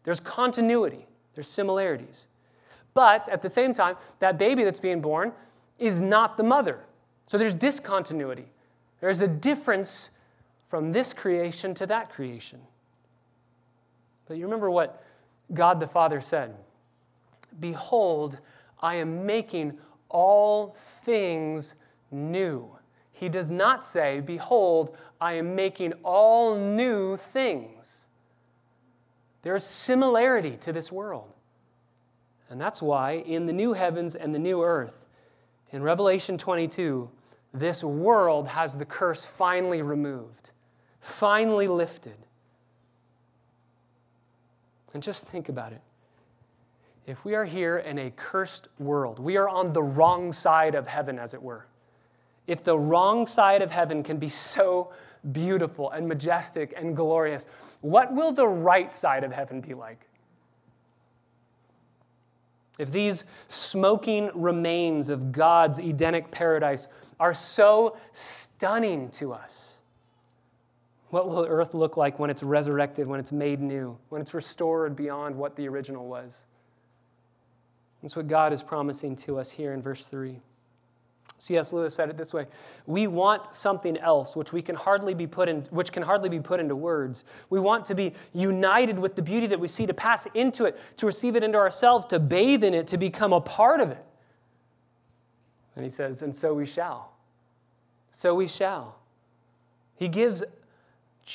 [0.04, 1.06] There's continuity,
[1.36, 2.28] there's similarities.
[2.94, 5.34] But at the same time, that baby that's being born
[5.78, 6.80] is not the mother.
[7.28, 8.46] So there's discontinuity.
[9.00, 10.10] There's a difference
[10.72, 12.58] from this creation to that creation.
[14.26, 15.04] But you remember what
[15.54, 16.56] God the Father said
[17.60, 18.40] Behold,
[18.80, 21.76] I am making all things
[22.10, 22.72] new.
[23.12, 28.08] He does not say, Behold, I am making all new things.
[29.42, 31.34] There is similarity to this world.
[32.50, 35.06] And that's why in the new heavens and the new earth,
[35.74, 37.10] in Revelation 22,
[37.54, 40.52] this world has the curse finally removed
[41.02, 42.18] finally lifted.
[44.94, 45.82] And just think about it.
[47.08, 50.88] If we are here in a cursed world, we are on the wrong side of
[50.88, 51.66] heaven, as it were.
[52.48, 54.92] If the wrong side of heaven can be so
[55.32, 57.48] beautiful and majestic and glorious,
[57.82, 60.08] what will the right side of heaven be like?
[62.78, 66.88] If these smoking remains of God's Edenic paradise
[67.20, 69.71] are so stunning to us,
[71.12, 74.96] what will earth look like when it's resurrected, when it's made new, when it's restored
[74.96, 76.46] beyond what the original was?
[78.02, 80.40] That's what God is promising to us here in verse 3.
[81.38, 81.74] C.S.
[81.74, 82.46] Lewis said it this way:
[82.86, 86.40] "We want something else, which we can hardly be put in, which can hardly be
[86.40, 87.26] put into words.
[87.50, 90.80] We want to be united with the beauty that we see, to pass into it,
[90.98, 94.06] to receive it into ourselves, to bathe in it, to become a part of it."
[95.76, 97.12] And he says, "And so we shall.
[98.12, 98.98] So we shall."
[99.96, 100.44] He gives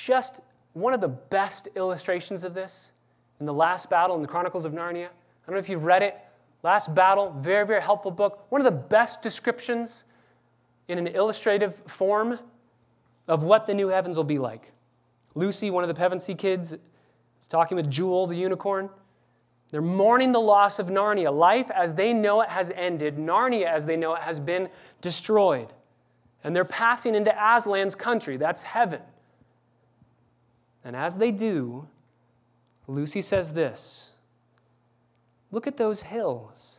[0.05, 0.41] just
[0.75, 2.93] one of the best illustrations of this
[3.41, 5.07] in the last battle in the Chronicles of Narnia.
[5.07, 6.17] I don't know if you've read it.
[6.63, 8.47] Last Battle, very, very helpful book.
[8.51, 10.05] One of the best descriptions
[10.89, 12.39] in an illustrative form
[13.29, 14.73] of what the new heavens will be like.
[15.35, 18.89] Lucy, one of the Pevensie kids, is talking with Jewel, the unicorn.
[19.71, 21.37] They're mourning the loss of Narnia.
[21.37, 24.69] Life as they know it has ended, Narnia as they know it has been
[25.01, 25.73] destroyed.
[26.45, 28.37] And they're passing into Aslan's country.
[28.37, 29.01] That's heaven.
[30.87, 31.89] And as they do,
[32.87, 34.13] Lucy says this
[35.51, 36.79] Look at those hills.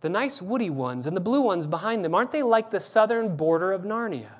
[0.00, 3.36] The nice woody ones and the blue ones behind them, aren't they like the southern
[3.36, 4.30] border of Narnia?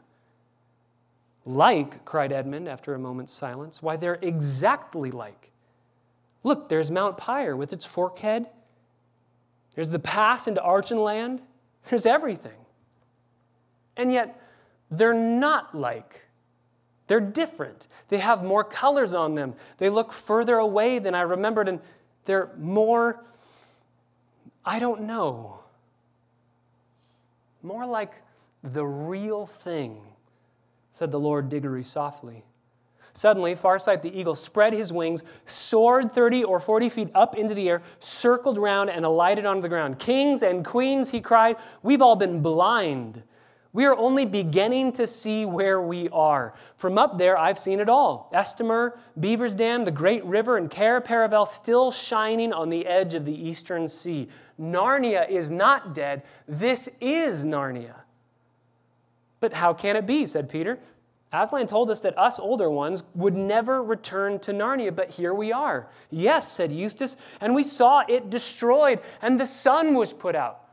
[1.44, 3.82] Like, cried Edmund after a moment's silence.
[3.82, 5.50] Why, they're exactly like.
[6.44, 8.46] Look, there's Mount Pire with its forked head.
[9.74, 11.40] There's the pass into Archenland.
[11.88, 12.58] There's everything.
[13.96, 14.40] And yet,
[14.90, 16.27] they're not like.
[17.08, 17.88] They're different.
[18.08, 19.54] They have more colors on them.
[19.78, 21.68] They look further away than I remembered.
[21.68, 21.80] And
[22.26, 23.24] they're more,
[24.64, 25.58] I don't know,
[27.62, 28.12] more like
[28.62, 30.00] the real thing,
[30.92, 32.44] said the Lord Digory softly.
[33.14, 37.68] Suddenly, Farsight the eagle spread his wings, soared 30 or 40 feet up into the
[37.68, 39.98] air, circled round, and alighted on the ground.
[39.98, 43.22] Kings and queens, he cried, we've all been blind.
[43.72, 46.54] We are only beginning to see where we are.
[46.76, 51.00] From up there, I've seen it all Ettinsmuir, Beaver's Dam, the Great River, and Cair
[51.00, 54.28] Paravel still shining on the edge of the eastern sea.
[54.60, 56.22] Narnia is not dead.
[56.46, 57.94] This is Narnia.
[59.40, 60.26] But how can it be?
[60.26, 60.78] said Peter.
[61.30, 65.52] Aslan told us that us older ones would never return to Narnia, but here we
[65.52, 65.88] are.
[66.10, 70.64] Yes, said Eustace, and we saw it destroyed, and the sun was put out.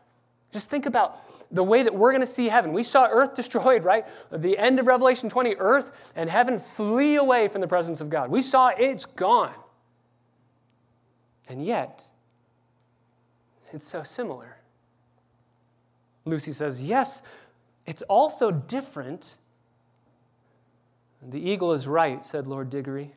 [0.53, 2.73] Just think about the way that we're going to see heaven.
[2.73, 4.05] We saw earth destroyed, right?
[4.31, 8.09] At the end of Revelation 20, earth and heaven flee away from the presence of
[8.09, 8.29] God.
[8.29, 9.53] We saw it's gone.
[11.47, 12.09] And yet,
[13.71, 14.57] it's so similar.
[16.25, 17.21] Lucy says, Yes,
[17.85, 19.35] it's also different.
[21.27, 23.11] The eagle is right, said Lord Digory.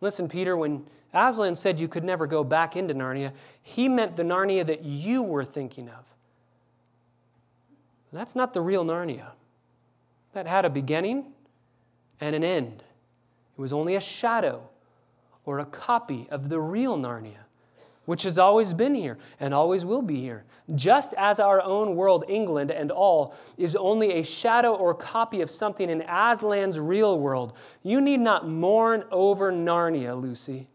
[0.00, 4.22] Listen, Peter, when Aslan said you could never go back into Narnia, he meant the
[4.22, 6.04] Narnia that you were thinking of.
[8.16, 9.32] That's not the real Narnia.
[10.32, 11.32] That had a beginning
[12.18, 12.82] and an end.
[13.56, 14.68] It was only a shadow
[15.44, 17.44] or a copy of the real Narnia,
[18.06, 20.44] which has always been here and always will be here.
[20.74, 25.50] Just as our own world, England and all, is only a shadow or copy of
[25.50, 27.52] something in Aslan's real world,
[27.82, 30.68] you need not mourn over Narnia, Lucy.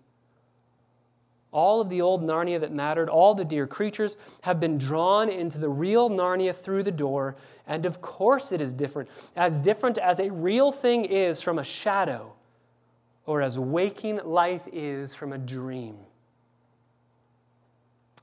[1.51, 5.57] All of the old Narnia that mattered, all the dear creatures have been drawn into
[5.57, 7.35] the real Narnia through the door.
[7.67, 9.09] And of course, it is different.
[9.35, 12.33] As different as a real thing is from a shadow,
[13.25, 15.97] or as waking life is from a dream.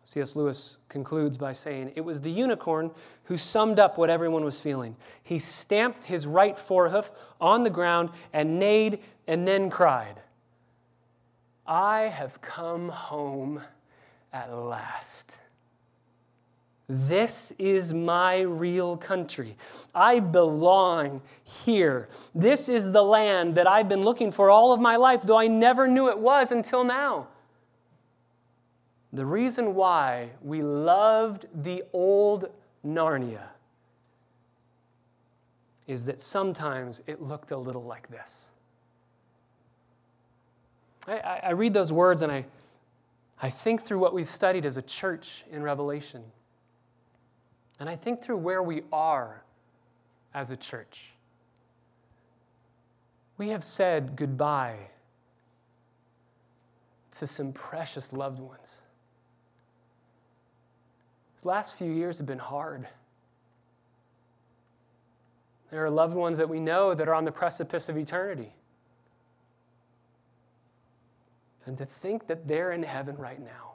[0.05, 0.35] C.S.
[0.35, 2.91] Lewis concludes by saying, It was the unicorn
[3.25, 4.97] who summed up what everyone was feeling.
[5.23, 7.11] He stamped his right forehoof
[7.43, 10.23] on the ground and neighed and then cried.
[11.69, 13.61] I have come home
[14.33, 15.37] at last.
[16.89, 19.59] This is my real country.
[19.95, 22.09] I belong here.
[22.35, 25.49] This is the land that I've been looking for all of my life, though I
[25.49, 27.29] never knew it was until now.
[29.13, 32.49] The reason why we loved the old
[32.87, 33.49] Narnia
[35.87, 38.51] is that sometimes it looked a little like this.
[41.09, 42.45] I, I read those words and I,
[43.41, 46.23] I think through what we've studied as a church in Revelation.
[47.81, 49.43] And I think through where we are
[50.35, 51.11] as a church.
[53.39, 54.77] We have said goodbye
[57.13, 58.83] to some precious loved ones.
[61.37, 62.89] These last few years have been hard.
[65.71, 68.53] There are loved ones that we know that are on the precipice of eternity.
[71.69, 73.75] And to think that they're in heaven right now,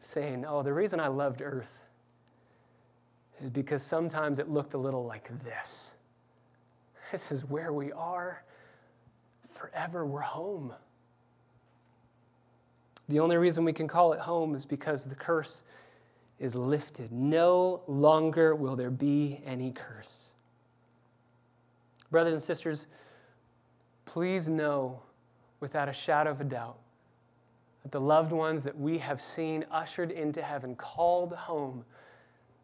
[0.00, 1.80] saying, Oh, the reason I loved earth
[3.40, 5.94] is because sometimes it looked a little like this.
[7.10, 8.44] This is where we are.
[9.48, 10.74] Forever, we're home.
[13.08, 15.62] The only reason we can call it home is because the curse
[16.38, 17.10] is lifted.
[17.10, 20.32] No longer will there be any curse.
[22.10, 22.88] Brothers and sisters,
[24.04, 25.00] please know
[25.60, 26.78] without a shadow of a doubt
[27.82, 31.84] that the loved ones that we have seen ushered into heaven, called home,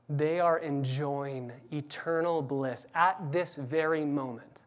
[0.09, 4.61] they are enjoying eternal bliss at this very moment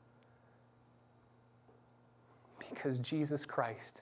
[2.57, 4.01] because Jesus Christ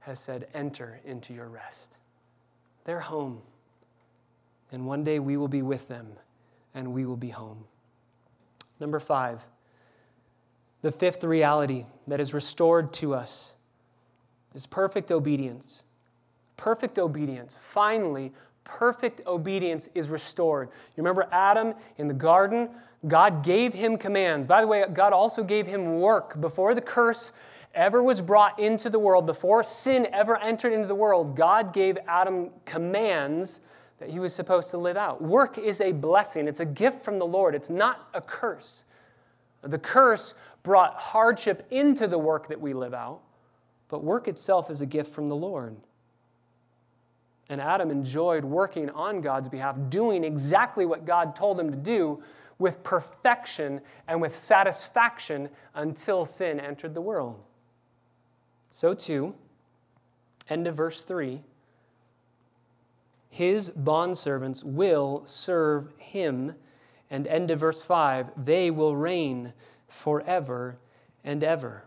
[0.00, 1.96] has said, Enter into your rest.
[2.84, 3.40] They're home.
[4.72, 6.06] And one day we will be with them
[6.74, 7.64] and we will be home.
[8.80, 9.40] Number five,
[10.86, 13.56] the fifth reality that is restored to us
[14.54, 15.82] is perfect obedience.
[16.56, 17.58] Perfect obedience.
[17.60, 18.32] Finally,
[18.62, 20.68] perfect obedience is restored.
[20.68, 22.68] You remember Adam in the garden?
[23.08, 24.46] God gave him commands.
[24.46, 26.40] By the way, God also gave him work.
[26.40, 27.32] Before the curse
[27.74, 31.98] ever was brought into the world, before sin ever entered into the world, God gave
[32.06, 33.60] Adam commands
[33.98, 35.20] that he was supposed to live out.
[35.20, 38.84] Work is a blessing, it's a gift from the Lord, it's not a curse.
[39.62, 40.34] The curse
[40.66, 43.20] brought hardship into the work that we live out,
[43.86, 45.76] but work itself is a gift from the Lord.
[47.48, 52.20] And Adam enjoyed working on God's behalf, doing exactly what God told him to do
[52.58, 57.40] with perfection and with satisfaction until sin entered the world.
[58.72, 59.36] So, too,
[60.50, 61.40] end of verse 3
[63.30, 66.54] his bondservants will serve him.
[67.08, 69.52] And end of verse 5 they will reign
[69.96, 70.76] forever
[71.24, 71.84] and ever.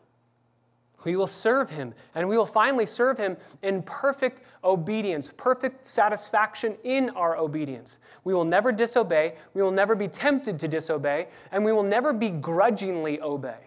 [1.06, 6.76] We will serve him, and we will finally serve him in perfect obedience, perfect satisfaction
[6.84, 8.00] in our obedience.
[8.26, 12.12] We will never disobey, we will never be tempted to disobey, and we will never
[12.12, 13.60] begrudgingly obey.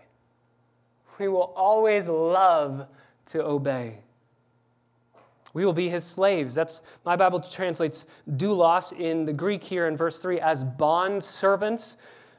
[1.18, 2.86] We will always love
[3.26, 4.00] to obey.
[5.54, 6.54] We will be his slaves.
[6.54, 11.96] That's my Bible translates doulos in the Greek here in verse 3 as bond servants.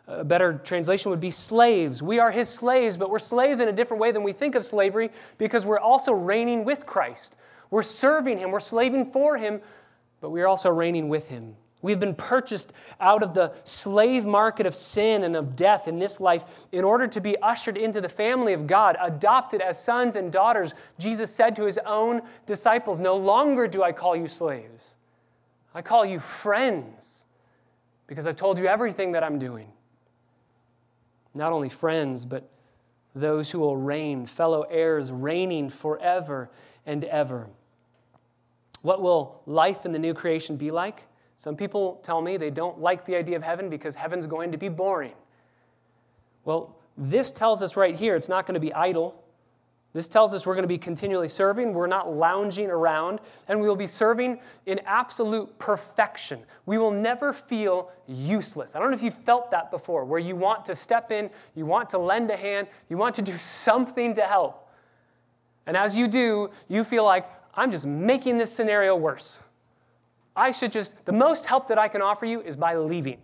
[0.07, 2.03] A better translation would be slaves.
[2.03, 4.65] We are his slaves, but we're slaves in a different way than we think of
[4.65, 7.37] slavery because we're also reigning with Christ.
[7.69, 9.61] We're serving him, we're slaving for him,
[10.19, 11.55] but we are also reigning with him.
[11.81, 16.19] We've been purchased out of the slave market of sin and of death in this
[16.19, 20.31] life in order to be ushered into the family of God, adopted as sons and
[20.31, 20.73] daughters.
[20.97, 24.95] Jesus said to his own disciples, No longer do I call you slaves,
[25.73, 27.25] I call you friends
[28.07, 29.67] because I've told you everything that I'm doing
[31.33, 32.49] not only friends, but
[33.15, 36.49] those who will reign, fellow heirs, reigning forever
[36.85, 37.47] and ever.
[38.81, 41.05] What will life in the new creation be like?
[41.35, 44.57] Some people tell me they don't like the idea of heaven because heaven's going to
[44.57, 45.13] be boring.
[46.45, 49.22] Well, this tells us right here it's not going to be idle.
[49.93, 51.71] This tells us we're going to be continually serving.
[51.71, 56.43] We're not lounging around, and we will be serving in absolute perfection.
[56.65, 58.75] We will never feel useless.
[58.75, 61.67] I don't know if you've felt that before, where you want to step in, you
[61.67, 64.67] want to lend a hand, you want to do something to help.
[65.67, 69.39] And as you do, you feel like, I'm just making this scenario worse.
[70.35, 73.19] I should just, the most help that I can offer you is by leaving.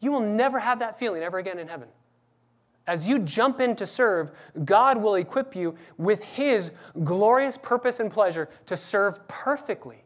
[0.00, 1.88] You will never have that feeling ever again in heaven.
[2.88, 4.32] As you jump in to serve,
[4.64, 6.70] God will equip you with His
[7.04, 10.02] glorious purpose and pleasure to serve perfectly,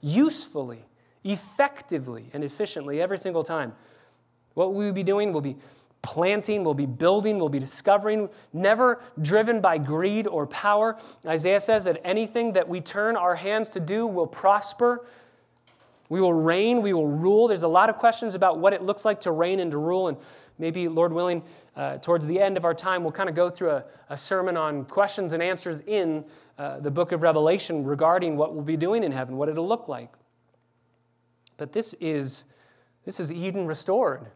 [0.00, 0.84] usefully,
[1.22, 3.72] effectively, and efficiently every single time.
[4.54, 5.56] What we will be doing will be
[6.02, 10.98] planting, we'll be building, we'll be discovering, never driven by greed or power.
[11.24, 15.06] Isaiah says that anything that we turn our hands to do will prosper.
[16.08, 17.48] We will reign, we will rule.
[17.48, 20.08] There's a lot of questions about what it looks like to reign and to rule,
[20.08, 20.18] and
[20.58, 21.42] maybe, Lord willing,
[21.76, 24.56] uh, towards the end of our time, we'll kind of go through a, a sermon
[24.56, 26.24] on questions and answers in
[26.58, 29.88] uh, the book of Revelation regarding what we'll be doing in heaven, what it'll look
[29.88, 30.12] like.
[31.56, 32.44] But this is,
[33.04, 34.30] this is Eden restored.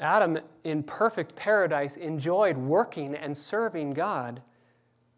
[0.00, 4.40] Adam, in perfect paradise, enjoyed working and serving God.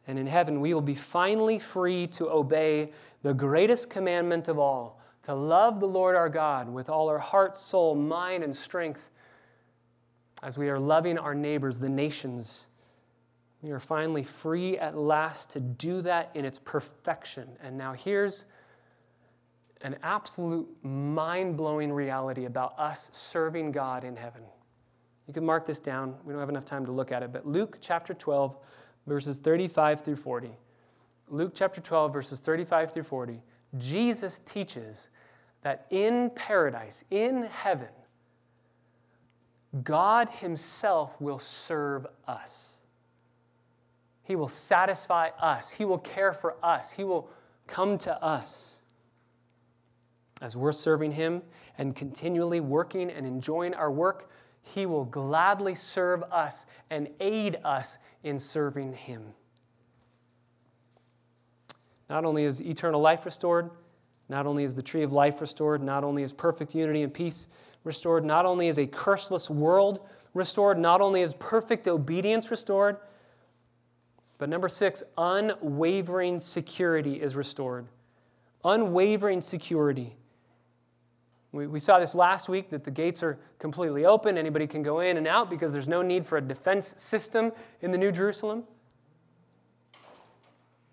[0.06, 5.00] And in heaven, we will be finally free to obey the greatest commandment of all
[5.22, 9.09] to love the Lord our God with all our heart, soul, mind, and strength
[10.42, 12.68] as we are loving our neighbors, the nations.
[13.62, 17.48] We are finally free at last to do that in its perfection.
[17.62, 18.46] And now here's
[19.82, 24.42] an absolute mind blowing reality about us serving God in heaven.
[25.26, 26.16] You can mark this down.
[26.24, 28.56] We don't have enough time to look at it, but Luke chapter 12,
[29.06, 30.50] verses 35 through 40.
[31.28, 33.40] Luke chapter 12, verses 35 through 40.
[33.78, 35.10] Jesus teaches
[35.62, 37.88] that in paradise, in heaven,
[39.84, 42.74] God Himself will serve us.
[44.24, 45.70] He will satisfy us.
[45.70, 46.90] He will care for us.
[46.90, 47.28] He will
[47.66, 48.82] come to us.
[50.40, 51.42] as we're serving Him
[51.78, 54.30] and continually working and enjoying our work,
[54.62, 59.22] He will gladly serve us and aid us in serving Him.
[62.08, 63.70] Not only is eternal life restored,
[64.28, 67.48] not only is the tree of life restored, not only is perfect unity and peace
[67.84, 70.00] restored, not only is a curseless world
[70.34, 72.98] restored, not only is perfect obedience restored,
[74.38, 77.86] but number six, unwavering security is restored.
[78.64, 80.16] Unwavering security.
[81.52, 84.38] We, we saw this last week that the gates are completely open.
[84.38, 87.52] Anybody can go in and out because there's no need for a defense system
[87.82, 88.64] in the New Jerusalem.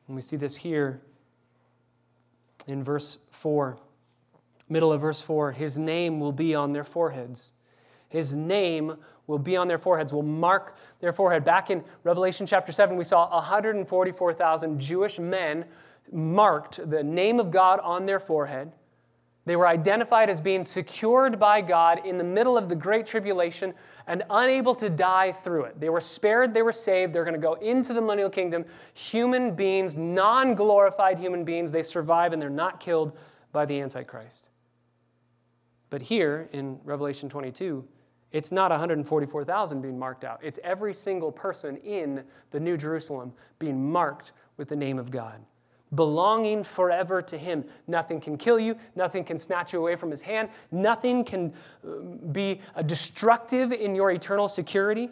[0.08, 1.02] And we see this here
[2.68, 3.78] in verse 4,
[4.70, 5.52] middle of verse 4.
[5.52, 7.52] His name will be on their foreheads.
[8.10, 8.96] His name
[9.28, 11.44] will be on their foreheads, will mark their forehead.
[11.44, 15.66] Back in Revelation chapter 7, we saw 144,000 Jewish men
[16.12, 18.72] marked the name of God on their forehead.
[19.46, 23.74] They were identified as being secured by God in the middle of the Great Tribulation
[24.06, 25.80] and unable to die through it.
[25.80, 28.66] They were spared, they were saved, they're going to go into the millennial kingdom.
[28.94, 33.18] Human beings, non glorified human beings, they survive and they're not killed
[33.54, 34.50] by the Antichrist.
[35.90, 37.86] But here in Revelation 22,
[38.32, 40.40] it's not 144,000 being marked out.
[40.44, 45.40] It's every single person in the New Jerusalem being marked with the name of God
[45.96, 47.64] belonging forever to Him.
[47.88, 51.54] Nothing can kill you, nothing can snatch you away from His hand, nothing can
[51.86, 52.00] uh,
[52.32, 55.10] be destructive in your eternal security.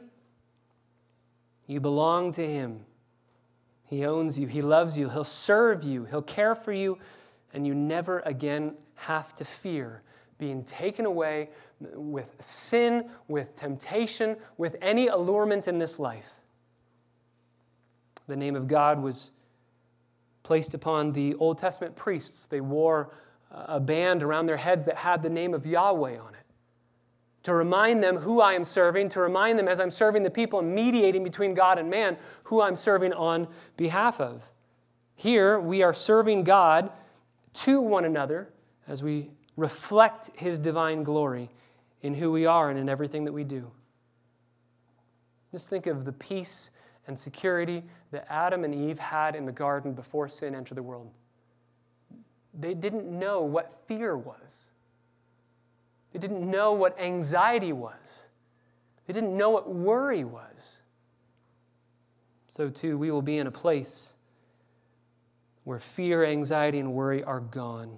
[1.67, 2.82] You belong to Him.
[3.86, 6.97] He owns you, He loves you, He'll serve you, He'll care for you,
[7.53, 10.01] and you never again have to fear
[10.38, 16.29] being taken away with sin, with temptation, with any allurement in this life.
[18.27, 19.31] The name of God was
[20.43, 22.47] placed upon the Old Testament priests.
[22.47, 23.13] They wore
[23.51, 26.41] uh, a band around their heads that had the name of Yahweh on it.
[27.43, 30.59] To remind them who I am serving, to remind them as I'm serving the people
[30.59, 34.41] and mediating between God and man, who I'm serving on behalf of.
[35.13, 36.91] Here, we are serving God
[37.53, 38.49] to one another
[38.88, 41.49] as we reflect His divine glory
[42.01, 43.70] in who we are and in everything that we do.
[45.51, 46.70] Just think of the peace
[47.08, 51.10] and security that Adam and Eve had in the garden before sin entered the world.
[52.60, 54.70] They didn't know what fear was.
[56.14, 58.30] They didn't know what anxiety was.
[59.06, 60.80] They didn't know what worry was.
[62.47, 64.14] So, too, we will be in a place
[65.66, 67.97] where fear, anxiety, and worry are gone.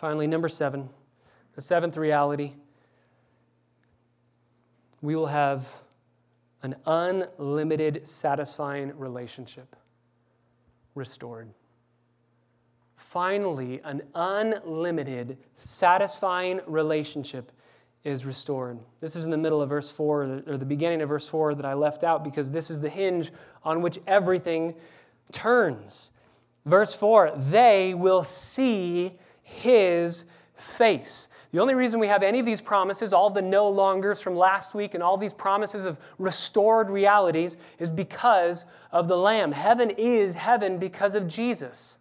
[0.00, 0.88] Finally, number seven,
[1.54, 2.54] the seventh reality
[5.02, 5.68] we will have
[6.62, 9.76] an unlimited, satisfying relationship
[10.94, 11.50] restored.
[12.96, 17.52] Finally, an unlimited, satisfying relationship
[18.02, 18.78] is restored.
[19.02, 21.66] This is in the middle of verse 4, or the beginning of verse 4 that
[21.66, 23.32] I left out because this is the hinge
[23.64, 24.74] on which everything
[25.30, 26.12] turns.
[26.64, 29.18] Verse 4 they will see
[29.50, 30.24] his
[30.54, 31.28] face.
[31.52, 34.74] The only reason we have any of these promises, all the no longers from last
[34.74, 39.50] week, and all these promises of restored realities, is because of the Lamb.
[39.50, 41.98] Heaven is heaven because of Jesus.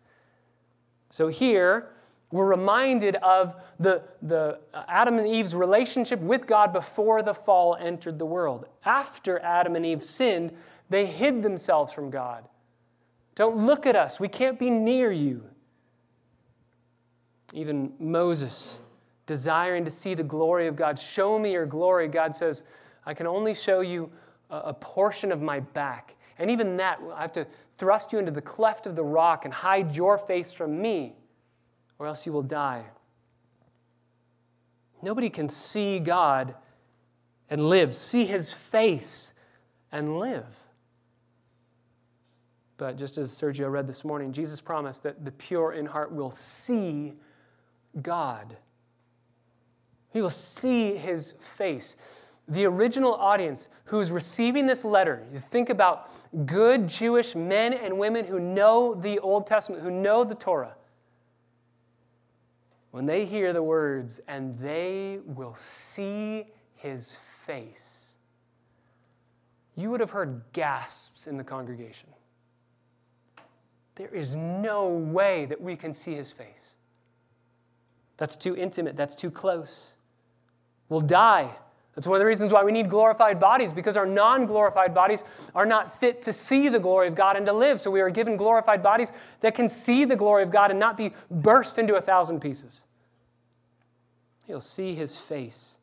[1.10, 1.90] So here,
[2.32, 7.76] we're reminded of the, the uh, Adam and Eve's relationship with God before the fall
[7.76, 8.68] entered the world.
[8.86, 10.52] After Adam and Eve sinned,
[10.92, 12.48] they hid themselves from God.
[13.34, 14.20] Don't look at us.
[14.20, 15.44] We can't be near you.
[17.54, 18.82] Even Moses
[19.26, 20.98] desiring to see the glory of God.
[20.98, 22.08] Show me your glory.
[22.08, 22.64] God says,
[23.06, 24.12] I can only show you
[24.50, 26.16] a portion of my back.
[26.40, 27.46] And even that, I have to
[27.78, 31.16] thrust you into the cleft of the rock and hide your face from me,
[32.00, 32.86] or else you will die.
[35.02, 36.56] Nobody can see God
[37.50, 39.34] and live, see his face
[39.92, 40.46] and live.
[42.78, 46.32] But just as Sergio read this morning, Jesus promised that the pure in heart will
[46.32, 47.14] see
[48.02, 48.58] God.
[50.12, 51.96] He will see his face.
[52.48, 56.10] The original audience who's receiving this letter, you think about
[56.48, 60.76] good Jewish men and women who know the Old Testament, who know the Torah.
[62.92, 68.14] When they hear the words, and they will see his face,
[69.76, 72.10] you would have heard gasps in the congregation.
[73.94, 76.76] There is no way that we can see his face.
[78.20, 79.94] That's too intimate, that's too close.
[80.90, 81.50] We'll die.
[81.96, 85.24] That's one of the reasons why we need glorified bodies, because our non glorified bodies
[85.56, 87.80] are not fit to see the glory of God and to live.
[87.80, 90.98] So we are given glorified bodies that can see the glory of God and not
[90.98, 92.84] be burst into a thousand pieces.
[94.48, 95.78] He'll see his face.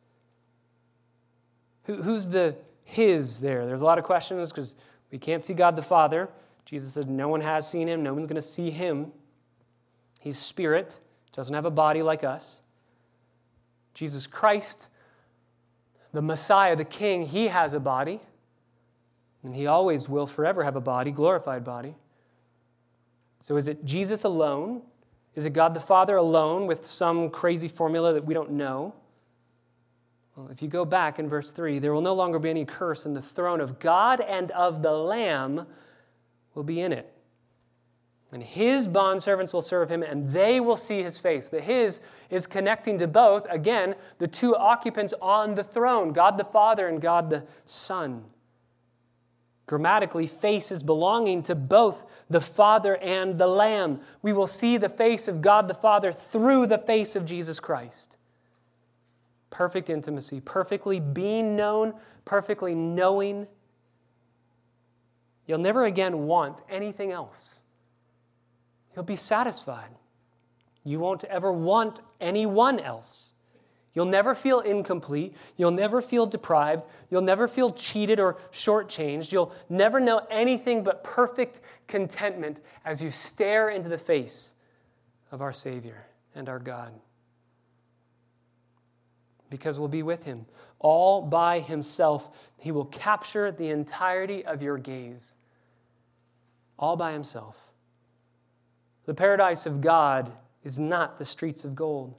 [1.84, 3.64] Who, who's the his there?
[3.64, 4.74] There's a lot of questions because
[5.10, 6.28] we can't see God the Father.
[6.66, 9.10] Jesus said, No one has seen him, no one's going to see him.
[10.20, 11.00] He's spirit,
[11.36, 12.62] doesn't have a body like us.
[13.94, 14.88] Jesus Christ
[16.16, 18.20] the Messiah, the King, he has a body,
[19.42, 21.94] and he always will forever have a body, glorified body.
[23.40, 24.80] So is it Jesus alone?
[25.34, 28.94] Is it God the Father alone with some crazy formula that we don't know?
[30.34, 33.04] Well, if you go back in verse 3, there will no longer be any curse,
[33.04, 35.66] and the throne of God and of the Lamb
[36.54, 37.12] will be in it.
[38.32, 41.48] And his bondservants will serve him, and they will see his face.
[41.48, 46.44] The his is connecting to both, again, the two occupants on the throne God the
[46.44, 48.24] Father and God the Son.
[49.66, 54.00] Grammatically, face is belonging to both the Father and the Lamb.
[54.22, 58.16] We will see the face of God the Father through the face of Jesus Christ.
[59.50, 63.46] Perfect intimacy, perfectly being known, perfectly knowing.
[65.46, 67.60] You'll never again want anything else.
[68.96, 69.90] You'll be satisfied.
[70.82, 73.32] You won't ever want anyone else.
[73.92, 75.34] You'll never feel incomplete.
[75.56, 76.84] You'll never feel deprived.
[77.10, 79.32] You'll never feel cheated or shortchanged.
[79.32, 84.54] You'll never know anything but perfect contentment as you stare into the face
[85.30, 86.92] of our Savior and our God.
[89.50, 90.46] Because we'll be with Him.
[90.78, 95.34] All by Himself, He will capture the entirety of your gaze.
[96.78, 97.65] All by Himself.
[99.06, 100.30] The paradise of God
[100.64, 102.14] is not the streets of gold.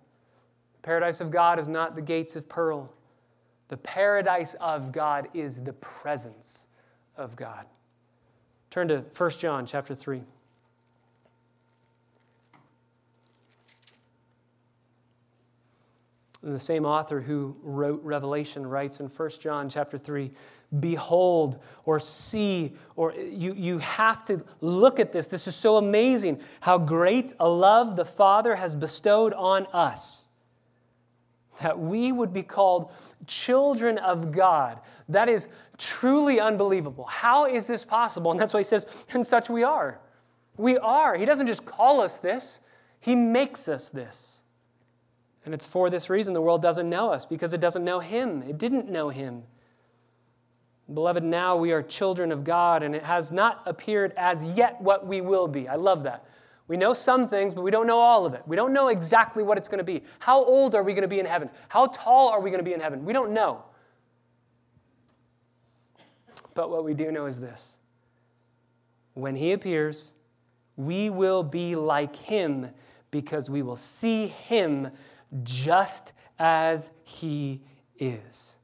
[0.82, 2.92] The paradise of God is not the gates of pearl.
[3.68, 6.68] The paradise of God is the presence
[7.18, 7.66] of God.
[8.70, 10.24] Turn to 1 John chapter 3.
[16.44, 20.32] And the same author who wrote Revelation writes in 1 John chapter 3
[20.80, 25.28] behold or see, or you, you have to look at this.
[25.28, 30.28] This is so amazing how great a love the Father has bestowed on us.
[31.62, 32.92] That we would be called
[33.26, 34.80] children of God.
[35.10, 35.48] That is
[35.78, 37.06] truly unbelievable.
[37.06, 38.32] How is this possible?
[38.32, 40.00] And that's why he says, and such we are.
[40.58, 41.16] We are.
[41.16, 42.60] He doesn't just call us this,
[43.00, 44.42] He makes us this.
[45.46, 48.44] And it's for this reason the world doesn't know us, because it doesn't know Him.
[48.44, 49.44] It didn't know Him.
[50.94, 55.06] Beloved, now we are children of God, and it has not appeared as yet what
[55.06, 55.68] we will be.
[55.68, 56.26] I love that.
[56.70, 58.42] We know some things, but we don't know all of it.
[58.46, 60.04] We don't know exactly what it's going to be.
[60.20, 61.50] How old are we going to be in heaven?
[61.70, 63.06] How tall are we going to be in heaven?
[63.06, 63.64] We don't know.
[66.54, 67.78] But what we do know is this
[69.14, 70.14] when He appears,
[70.76, 72.70] we will be like Him
[73.12, 74.90] because we will see Him
[75.44, 77.62] just as He
[78.00, 78.57] is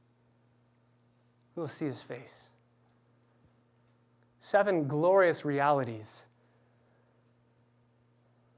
[1.54, 2.48] we will see his face.
[4.40, 6.26] Seven glorious realities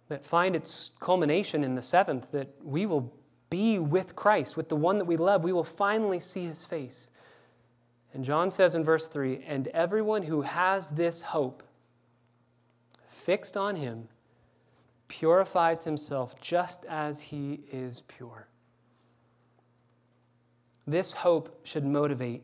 [0.08, 3.12] that find its culmination in the seventh that we will
[3.50, 5.44] be with Christ, with the one that we love.
[5.44, 7.10] We will finally see his face.
[8.12, 11.62] And John says in verse 3 And everyone who has this hope
[13.10, 14.08] fixed on him
[15.08, 18.48] purifies himself just as he is pure.
[20.86, 22.42] This hope should motivate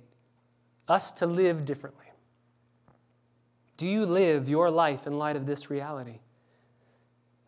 [0.89, 2.07] us to live differently.
[3.77, 6.21] Do you live your life in light of this reality?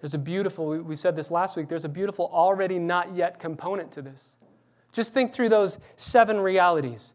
[0.00, 3.92] There's a beautiful, we said this last week, there's a beautiful already not yet component
[3.92, 4.36] to this.
[4.92, 7.14] Just think through those seven realities.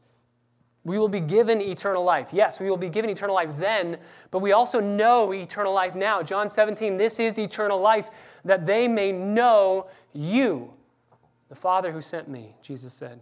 [0.84, 2.30] We will be given eternal life.
[2.32, 3.98] Yes, we will be given eternal life then,
[4.32, 6.24] but we also know eternal life now.
[6.24, 8.10] John 17, this is eternal life,
[8.46, 10.74] that they may know you,
[11.50, 13.20] the Father who sent me, Jesus said.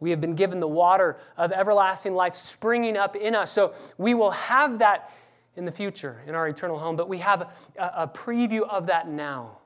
[0.00, 3.52] We have been given the water of everlasting life springing up in us.
[3.52, 5.12] So we will have that
[5.56, 9.08] in the future in our eternal home, but we have a, a preview of that
[9.08, 9.58] now.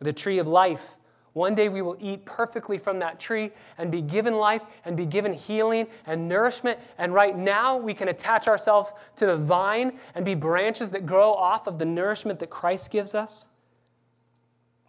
[0.00, 0.96] The tree of life.
[1.34, 5.06] One day we will eat perfectly from that tree and be given life and be
[5.06, 6.80] given healing and nourishment.
[6.96, 11.32] And right now we can attach ourselves to the vine and be branches that grow
[11.34, 13.48] off of the nourishment that Christ gives us.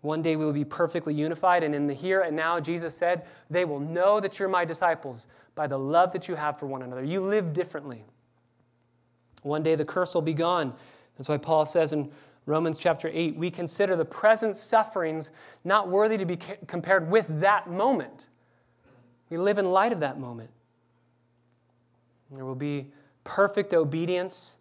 [0.01, 3.25] One day we will be perfectly unified, and in the here and now, Jesus said,
[3.49, 6.83] They will know that you're my disciples by the love that you have for one
[6.83, 7.03] another.
[7.03, 8.05] You live differently.
[9.41, 10.73] One day the curse will be gone.
[11.17, 12.09] That's why Paul says in
[12.45, 15.31] Romans chapter 8, we consider the present sufferings
[15.63, 16.37] not worthy to be
[16.67, 18.27] compared with that moment.
[19.29, 20.49] We live in light of that moment.
[22.31, 22.91] There will be
[23.23, 24.57] perfect obedience.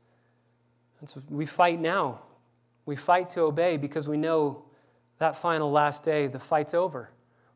[1.05, 2.21] So we fight now.
[2.87, 4.65] We fight to obey because we know
[5.19, 7.11] that final last day, the fight's over.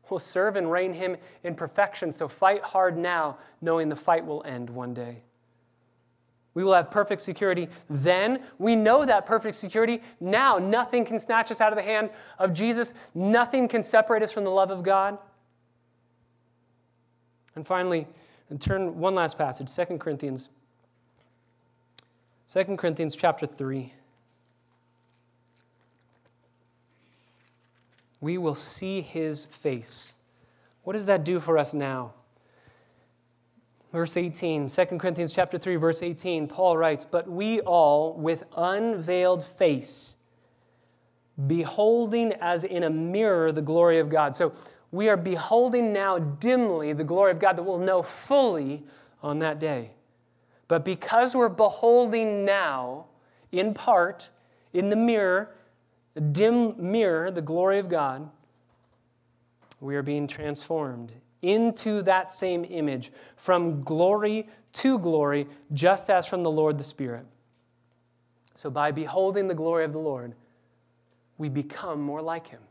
[0.09, 2.11] We'll serve and reign him in perfection.
[2.11, 5.23] So fight hard now, knowing the fight will end one day.
[6.53, 8.43] We will have perfect security then.
[8.59, 10.59] We know that perfect security now.
[10.59, 14.43] Nothing can snatch us out of the hand of Jesus, nothing can separate us from
[14.43, 15.17] the love of God.
[17.55, 18.07] And finally,
[18.49, 20.49] and turn one last passage, 2 Corinthians.
[22.51, 23.91] 2 Corinthians chapter 3.
[28.23, 30.13] We will see his face.
[30.83, 32.13] What does that do for us now?
[33.91, 39.43] Verse 18, 2 Corinthians chapter 3, verse 18, Paul writes, But we all, with unveiled
[39.43, 40.15] face,
[41.47, 44.33] beholding as in a mirror the glory of God.
[44.33, 44.53] So
[44.93, 48.83] we are beholding now dimly the glory of God that we'll know fully
[49.21, 49.91] on that day.
[50.69, 53.07] But because we're beholding now,
[53.51, 54.29] in part,
[54.71, 55.53] in the mirror,
[56.15, 58.29] a dim mirror, the glory of God,
[59.79, 61.11] we are being transformed
[61.41, 67.25] into that same image from glory to glory, just as from the Lord the Spirit.
[68.55, 70.33] So, by beholding the glory of the Lord,
[71.37, 72.61] we become more like Him.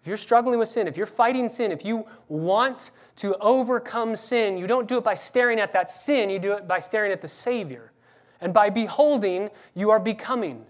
[0.00, 4.58] If you're struggling with sin, if you're fighting sin, if you want to overcome sin,
[4.58, 7.22] you don't do it by staring at that sin, you do it by staring at
[7.22, 7.90] the Savior.
[8.40, 10.66] And by beholding, you are becoming.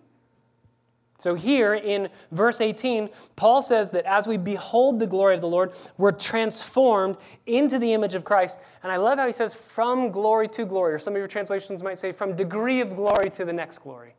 [1.18, 5.48] So, here in verse 18, Paul says that as we behold the glory of the
[5.48, 8.58] Lord, we're transformed into the image of Christ.
[8.82, 11.82] And I love how he says, from glory to glory, or some of your translations
[11.82, 14.14] might say, from degree of glory to the next glory.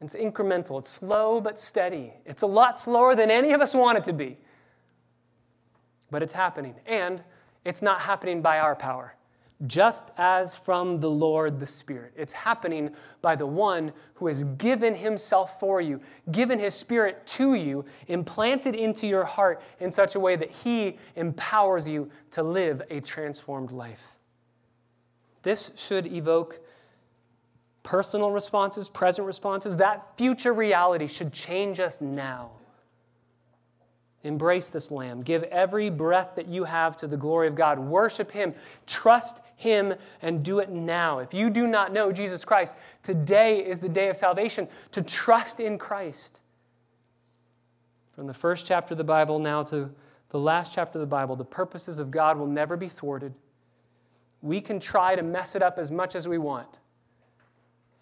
[0.00, 2.12] It's incremental, it's slow but steady.
[2.26, 4.36] It's a lot slower than any of us want it to be.
[6.10, 6.74] But it's happening.
[6.86, 7.22] And
[7.64, 9.14] it's not happening by our power
[9.66, 12.12] just as from the Lord the Spirit.
[12.16, 12.90] It's happening
[13.20, 16.00] by the one who has given himself for you,
[16.30, 20.98] given his Spirit to you, implanted into your heart in such a way that he
[21.16, 24.02] empowers you to live a transformed life.
[25.42, 26.60] This should evoke
[27.82, 29.76] personal responses, present responses.
[29.76, 32.52] That future reality should change us now.
[34.24, 35.22] Embrace this Lamb.
[35.22, 37.78] Give every breath that you have to the glory of God.
[37.78, 38.54] Worship Him.
[38.86, 41.18] Trust Him and do it now.
[41.18, 45.58] If you do not know Jesus Christ, today is the day of salvation to trust
[45.58, 46.40] in Christ.
[48.14, 49.90] From the first chapter of the Bible now to
[50.28, 53.34] the last chapter of the Bible, the purposes of God will never be thwarted.
[54.40, 56.78] We can try to mess it up as much as we want.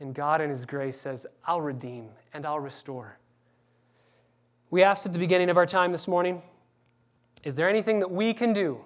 [0.01, 3.19] And God, in His grace, says, I'll redeem and I'll restore.
[4.71, 6.43] We asked at the beginning of our time this morning
[7.43, 8.85] is there anything that we can do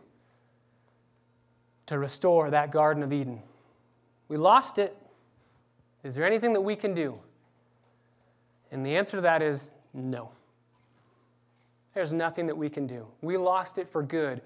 [1.86, 3.42] to restore that Garden of Eden?
[4.28, 4.96] We lost it.
[6.04, 7.18] Is there anything that we can do?
[8.70, 10.30] And the answer to that is no.
[11.94, 13.06] There's nothing that we can do.
[13.22, 14.40] We lost it for good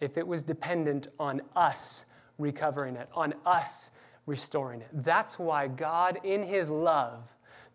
[0.00, 2.04] if it was dependent on us
[2.38, 3.92] recovering it, on us
[4.26, 4.88] restoring it.
[4.92, 7.22] That's why God, in His love,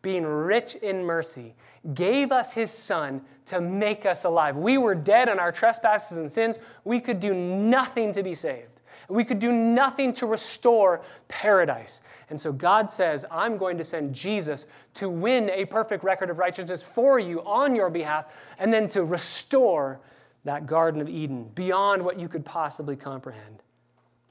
[0.01, 1.55] being rich in mercy,
[1.93, 4.55] gave us his Son to make us alive.
[4.55, 6.59] We were dead in our trespasses and sins.
[6.83, 8.81] We could do nothing to be saved.
[9.09, 12.01] We could do nothing to restore paradise.
[12.29, 16.39] And so God says, I'm going to send Jesus to win a perfect record of
[16.39, 18.25] righteousness for you on your behalf,
[18.59, 19.99] and then to restore
[20.43, 23.63] that Garden of Eden beyond what you could possibly comprehend.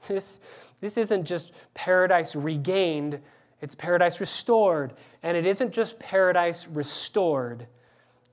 [0.07, 0.39] This,
[0.79, 3.19] this isn't just paradise regained,
[3.61, 4.93] it's paradise restored.
[5.23, 7.67] And it isn't just paradise restored,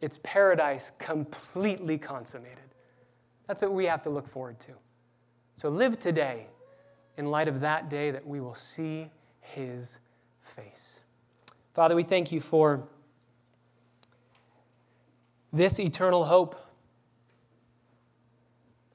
[0.00, 2.58] it's paradise completely consummated.
[3.46, 4.72] That's what we have to look forward to.
[5.54, 6.46] So live today
[7.16, 9.08] in light of that day that we will see
[9.40, 9.98] his
[10.56, 11.00] face.
[11.74, 12.86] Father, we thank you for
[15.52, 16.56] this eternal hope.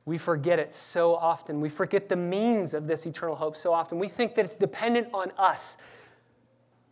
[0.05, 1.61] We forget it so often.
[1.61, 3.99] We forget the means of this eternal hope so often.
[3.99, 5.77] We think that it's dependent on us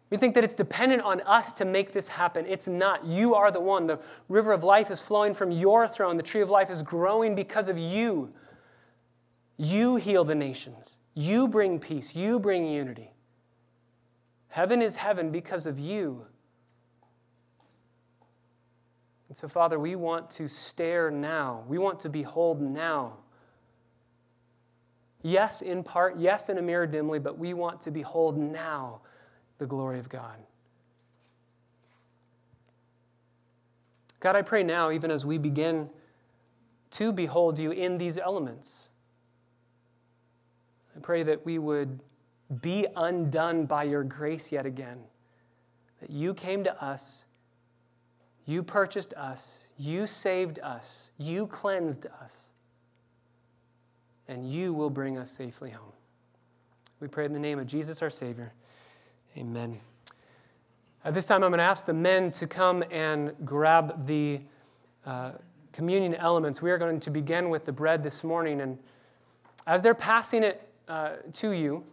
[0.10, 2.46] we think that it's dependent on us to make this happen.
[2.48, 3.06] It's not.
[3.06, 3.88] You are the one.
[3.88, 4.00] The
[4.30, 6.16] river of life is flowing from your throne.
[6.16, 8.34] The tree of life is growing because of you.
[9.58, 11.00] You heal the nations.
[11.14, 12.16] You bring peace.
[12.16, 13.12] You bring unity.
[14.48, 16.26] Heaven is heaven because of you.
[19.28, 21.66] And so, Father, we want to stare now.
[21.68, 23.18] We want to behold now.
[25.22, 29.02] Yes, in part, yes, in a mirror dimly, but we want to behold now
[29.58, 30.38] the glory of God.
[34.20, 35.90] God, I pray now, even as we begin
[36.92, 38.90] to behold you in these elements,
[40.96, 42.02] I pray that we would
[42.62, 45.00] be undone by your grace yet again.
[46.02, 47.26] That you came to us,
[48.46, 52.50] you purchased us, you saved us, you cleansed us,
[54.28, 55.92] and you will bring us safely home.
[57.00, 58.54] We pray in the name of Jesus our Savior.
[59.38, 59.80] Amen.
[61.06, 64.42] At this time, I'm going to ask the men to come and grab the
[65.06, 65.34] uh,
[65.72, 66.60] communion elements.
[66.60, 68.62] We are going to begin with the bread this morning.
[68.62, 68.80] And
[69.68, 71.84] as they're passing it uh, to you,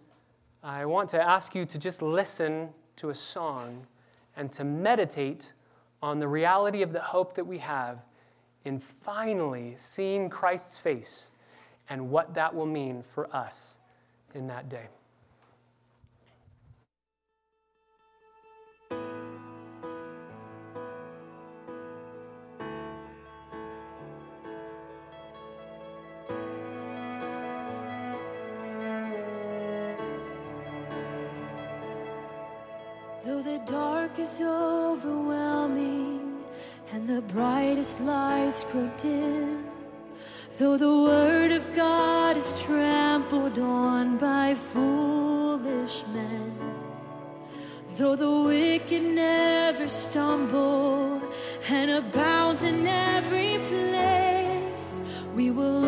[0.63, 3.87] I want to ask you to just listen to a song
[4.39, 5.53] and to meditate
[6.03, 7.99] on the reality of the hope that we have
[8.65, 11.31] in finally seeing Christ's face
[11.91, 13.77] and what that will mean for us
[14.35, 14.87] in that day.
[38.55, 39.65] Lights grow dim,
[40.59, 46.57] though the word of God is trampled on by foolish men,
[47.97, 51.21] though the wicked never stumble
[51.69, 55.01] and abound in every place,
[55.35, 55.81] we will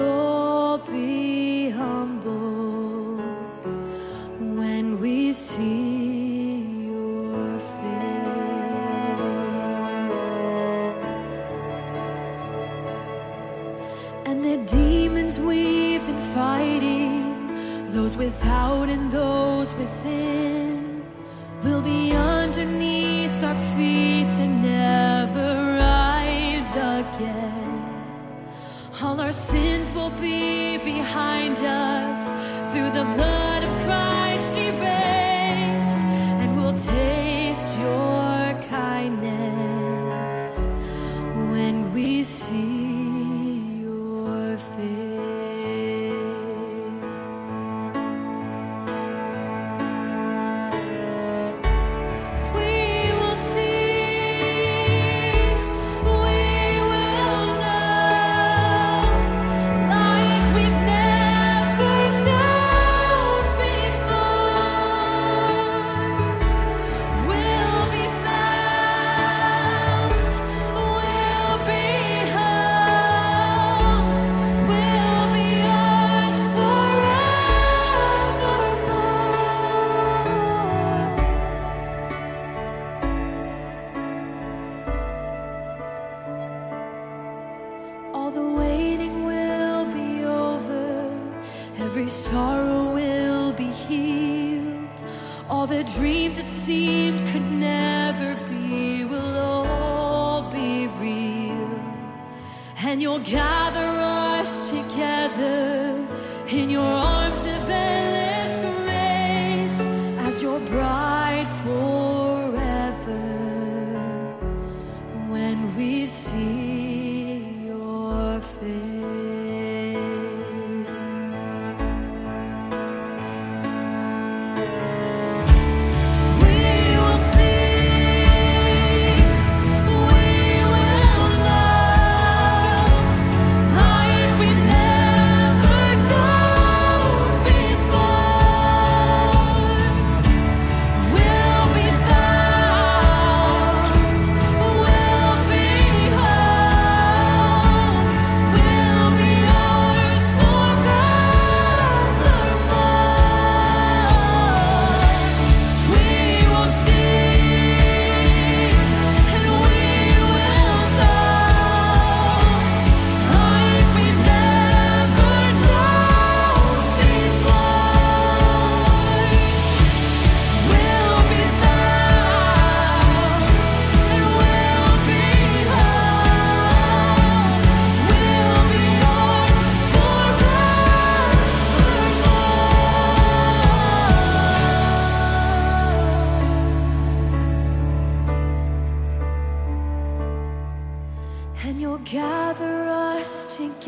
[30.21, 33.46] be behind us through the blood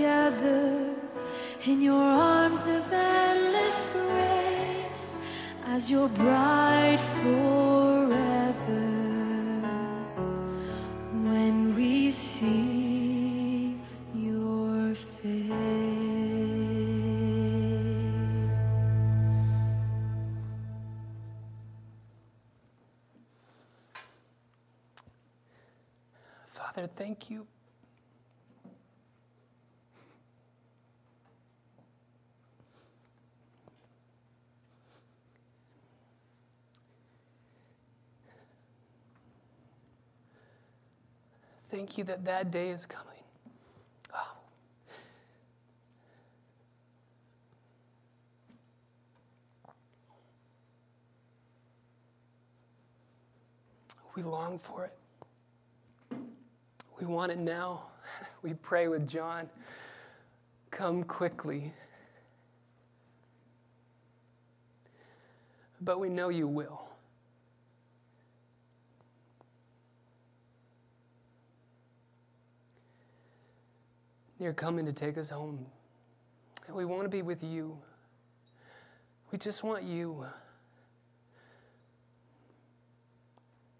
[0.09, 0.95] together
[1.67, 5.19] in your arms of endless grace
[5.67, 8.87] as your bride forever.
[11.31, 13.77] When we see
[14.15, 15.53] your face,
[26.57, 27.47] Father, thank you.
[41.71, 43.07] Thank you that that day is coming.
[44.14, 44.37] Oh.
[54.16, 56.19] We long for it.
[56.99, 57.83] We want it now.
[58.41, 59.49] We pray with John,
[60.71, 61.73] come quickly.
[65.81, 66.88] But we know you will.
[74.39, 75.66] You're coming to take us home.
[76.66, 77.76] And we want to be with you.
[79.32, 80.24] We just want you.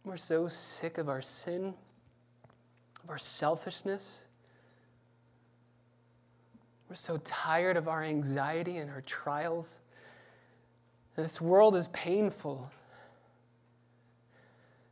[0.05, 1.75] We're so sick of our sin,
[3.03, 4.25] of our selfishness.
[6.89, 9.81] We're so tired of our anxiety and our trials.
[11.15, 12.71] This world is painful.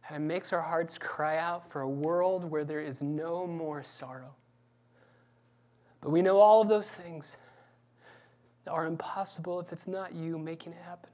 [0.08, 3.82] And it makes our hearts cry out for a world where there is no more
[3.82, 4.34] sorrow.
[6.00, 7.36] But we know all of those things
[8.66, 11.10] are impossible if it's not you making it happen.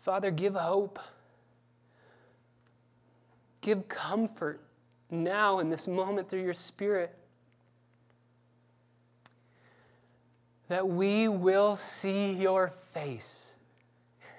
[0.00, 0.98] Father, give hope.
[3.60, 4.60] Give comfort
[5.10, 7.16] now in this moment through your Spirit
[10.68, 13.56] that we will see your face.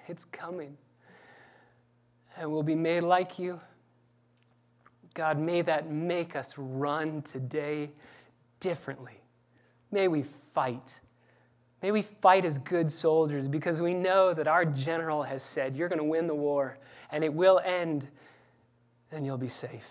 [0.08, 0.78] It's coming.
[2.38, 3.60] And we'll be made like you.
[5.16, 7.90] God, may that make us run today
[8.60, 9.20] differently.
[9.92, 11.00] May we fight.
[11.82, 15.88] May we fight as good soldiers because we know that our general has said, You're
[15.88, 16.78] going to win the war
[17.12, 18.08] and it will end
[19.12, 19.86] and you'll be safe.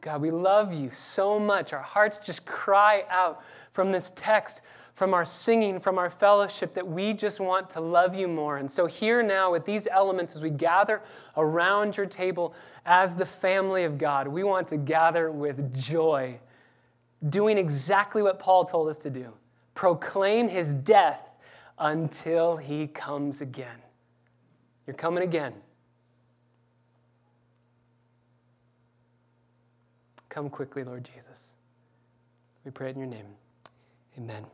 [0.00, 1.72] God, we love you so much.
[1.72, 3.42] Our hearts just cry out
[3.72, 4.62] from this text
[5.00, 8.58] from our singing, from our fellowship, that we just want to love you more.
[8.58, 11.00] And so, here now, with these elements, as we gather
[11.38, 12.52] around your table
[12.84, 16.38] as the family of God, we want to gather with joy,
[17.30, 19.32] doing exactly what Paul told us to do
[19.72, 21.30] proclaim his death
[21.78, 23.78] until he comes again.
[24.86, 25.54] You're coming again.
[30.28, 31.54] Come quickly, Lord Jesus.
[32.66, 33.24] We pray in your name.
[34.18, 34.44] Amen.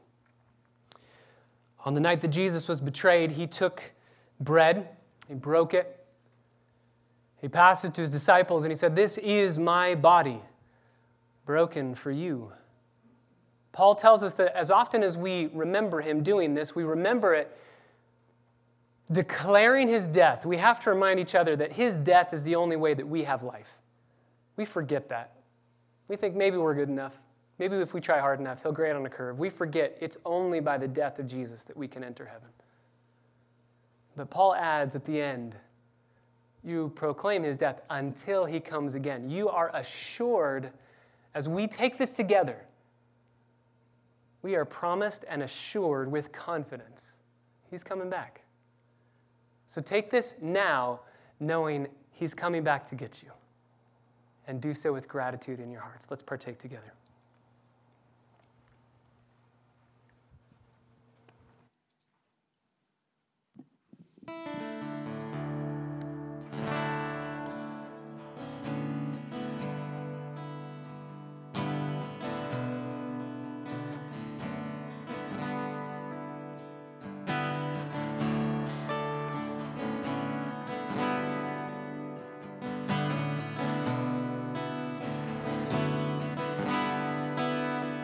[1.87, 3.81] On the night that Jesus was betrayed, he took
[4.41, 4.89] bread,
[5.29, 6.05] he broke it,
[7.41, 10.41] he passed it to his disciples, and he said, This is my body,
[11.45, 12.53] broken for you.
[13.71, 17.57] Paul tells us that as often as we remember him doing this, we remember it
[19.13, 20.45] declaring his death.
[20.45, 23.23] We have to remind each other that his death is the only way that we
[23.23, 23.79] have life.
[24.57, 25.35] We forget that.
[26.09, 27.17] We think maybe we're good enough.
[27.59, 29.39] Maybe if we try hard enough, he'll grade on a curve.
[29.39, 32.49] We forget it's only by the death of Jesus that we can enter heaven.
[34.15, 35.57] But Paul adds at the end,
[36.65, 39.31] you proclaim his death until he comes again.
[39.31, 40.71] You are assured,
[41.35, 42.65] as we take this together,
[44.43, 47.17] we are promised and assured with confidence
[47.71, 48.43] he's coming back.
[49.67, 51.01] So take this now,
[51.41, 53.31] knowing he's coming back to get you.
[54.49, 56.07] And do so with gratitude in your hearts.
[56.11, 56.93] Let's partake together.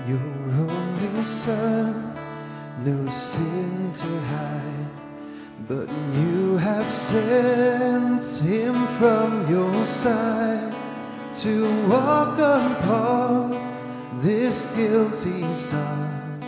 [0.09, 2.13] Your only son,
[2.85, 4.91] no sin to hide,
[5.69, 10.75] but you have sent him from your side
[11.39, 13.53] to walk upon
[14.21, 16.43] this guilty son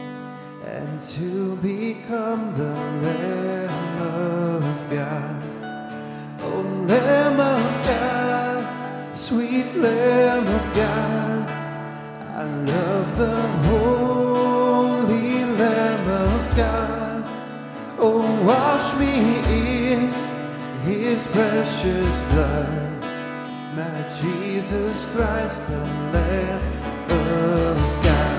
[0.66, 2.74] and to become the
[3.04, 5.42] Lamb of God.
[6.40, 10.83] Oh, Lamb of God, sweet Lamb of God
[13.16, 17.24] the holy Lamb of God.
[17.98, 20.12] Oh, wash me in
[20.82, 23.02] his precious blood.
[23.76, 25.78] My Jesus Christ, the
[26.12, 26.62] Lamb
[27.10, 28.34] of God.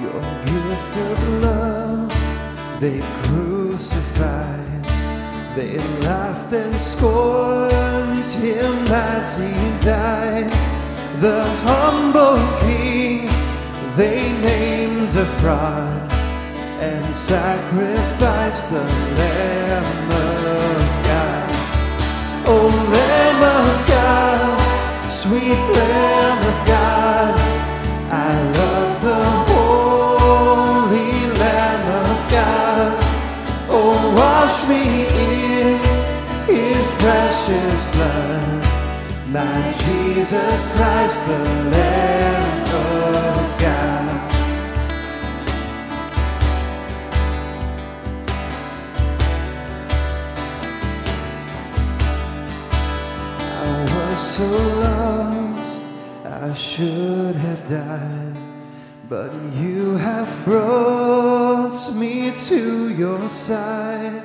[0.00, 2.10] Your gift of love,
[2.80, 3.00] they
[5.54, 9.52] they laughed and scorned him as he
[9.84, 10.50] died.
[11.20, 13.28] The humble king
[13.96, 16.10] they named a fraud
[16.80, 18.82] and sacrificed the
[19.20, 21.50] Lamb of God.
[22.46, 27.01] Oh, Lamb of God, sweet Lamb of God,
[40.32, 41.38] Jesus Christ, the
[41.74, 44.30] Lamb of God.
[53.60, 54.48] I was so
[54.80, 55.82] lost,
[56.24, 58.36] I should have died.
[59.10, 64.22] But you have brought me to your side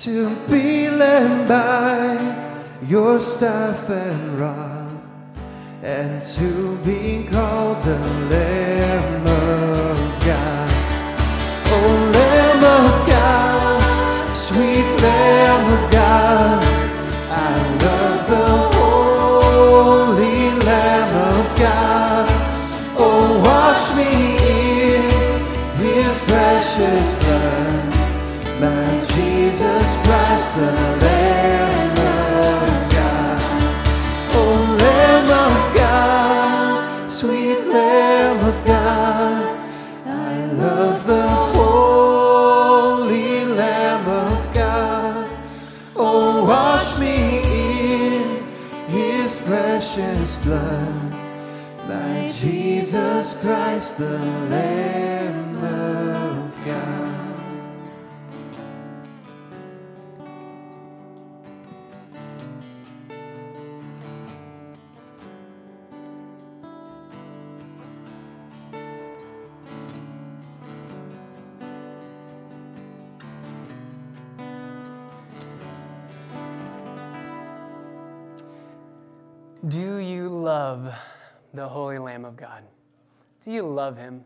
[0.00, 2.18] to be led by
[2.88, 4.87] your staff and rod,
[5.82, 7.98] and to be called a
[8.30, 10.70] Lamb of God.
[11.70, 15.37] Oh, Lamb of God, sweet Lamb
[81.54, 82.62] the Holy Lamb of God?
[83.44, 84.24] Do you love him?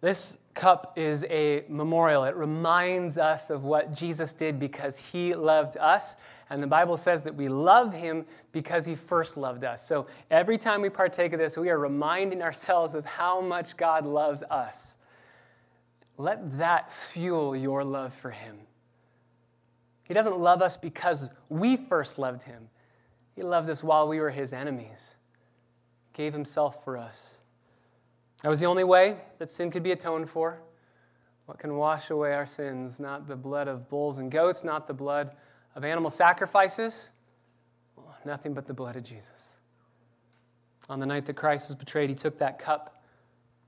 [0.00, 2.24] This cup is a memorial.
[2.24, 6.16] It reminds us of what Jesus did because he loved us.
[6.50, 9.86] And the Bible says that we love him because he first loved us.
[9.86, 14.04] So every time we partake of this, we are reminding ourselves of how much God
[14.04, 14.96] loves us.
[16.18, 18.58] Let that fuel your love for him.
[20.06, 22.68] He doesn't love us because we first loved him.
[23.34, 25.16] He loved us while we were his enemies,
[26.14, 27.38] gave himself for us.
[28.42, 30.60] That was the only way that sin could be atoned for.
[31.46, 32.98] What can wash away our sins?
[32.98, 35.32] Not the blood of bulls and goats, not the blood
[35.74, 37.10] of animal sacrifices,
[37.96, 39.54] well, nothing but the blood of Jesus.
[40.88, 43.02] On the night that Christ was betrayed, he took that cup,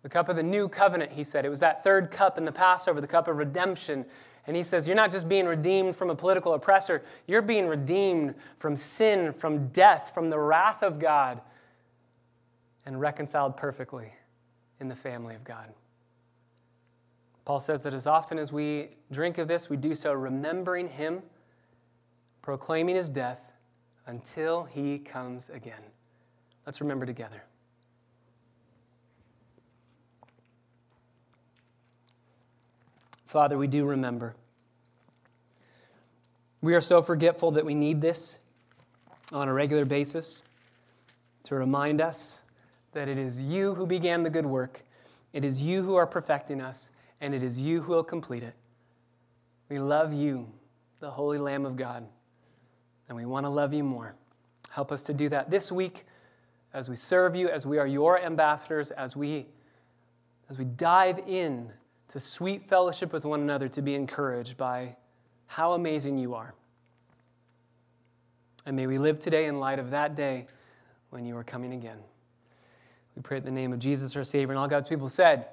[0.03, 1.45] the cup of the new covenant, he said.
[1.45, 4.05] It was that third cup in the Passover, the cup of redemption.
[4.47, 8.35] And he says, You're not just being redeemed from a political oppressor, you're being redeemed
[8.59, 11.41] from sin, from death, from the wrath of God,
[12.87, 14.13] and reconciled perfectly
[14.81, 15.69] in the family of God.
[17.45, 21.23] Paul says that as often as we drink of this, we do so remembering him,
[22.43, 23.53] proclaiming his death
[24.07, 25.83] until he comes again.
[26.65, 27.43] Let's remember together.
[33.27, 34.35] Father, we do remember.
[36.63, 38.41] We are so forgetful that we need this
[39.33, 40.43] on a regular basis
[41.45, 42.45] to remind us
[42.97, 44.83] that it is you who began the good work,
[45.35, 46.91] it is you who are perfecting us,
[47.21, 48.55] and it is you who will complete it.
[49.69, 50.49] We love you,
[51.01, 52.07] the Holy Lamb of God,
[53.09, 54.15] and we want to love you more.
[54.71, 56.07] Help us to do that this week
[56.73, 59.45] as we serve you, as we are your ambassadors, as we,
[60.49, 61.69] as we dive in
[62.09, 64.97] to sweet fellowship with one another, to be encouraged by
[65.49, 66.55] how amazing you are.
[68.65, 70.47] And may we live today in light of that day
[71.11, 71.99] when you are coming again.
[73.17, 75.47] We pray in the name of Jesus, our Savior, and all God's people said,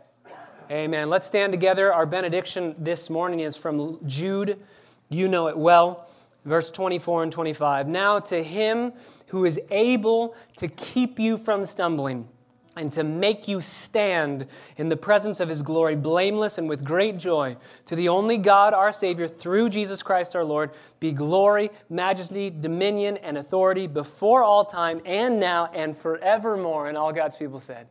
[0.69, 1.09] Amen.
[1.09, 1.93] Let's stand together.
[1.93, 4.59] Our benediction this morning is from Jude.
[5.07, 6.09] You know it well.
[6.43, 7.87] Verse 24 and 25.
[7.87, 8.91] Now to him
[9.27, 12.27] who is able to keep you from stumbling
[12.75, 14.47] and to make you stand
[14.77, 17.55] in the presence of his glory blameless and with great joy.
[17.85, 23.17] To the only God, our Savior, through Jesus Christ our Lord, be glory, majesty, dominion,
[23.17, 26.89] and authority before all time and now and forevermore.
[26.89, 27.87] And all God's people said,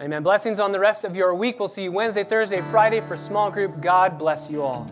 [0.00, 0.22] Amen.
[0.22, 1.60] Blessings on the rest of your week.
[1.60, 3.80] We'll see you Wednesday, Thursday, Friday for small group.
[3.82, 4.90] God bless you all.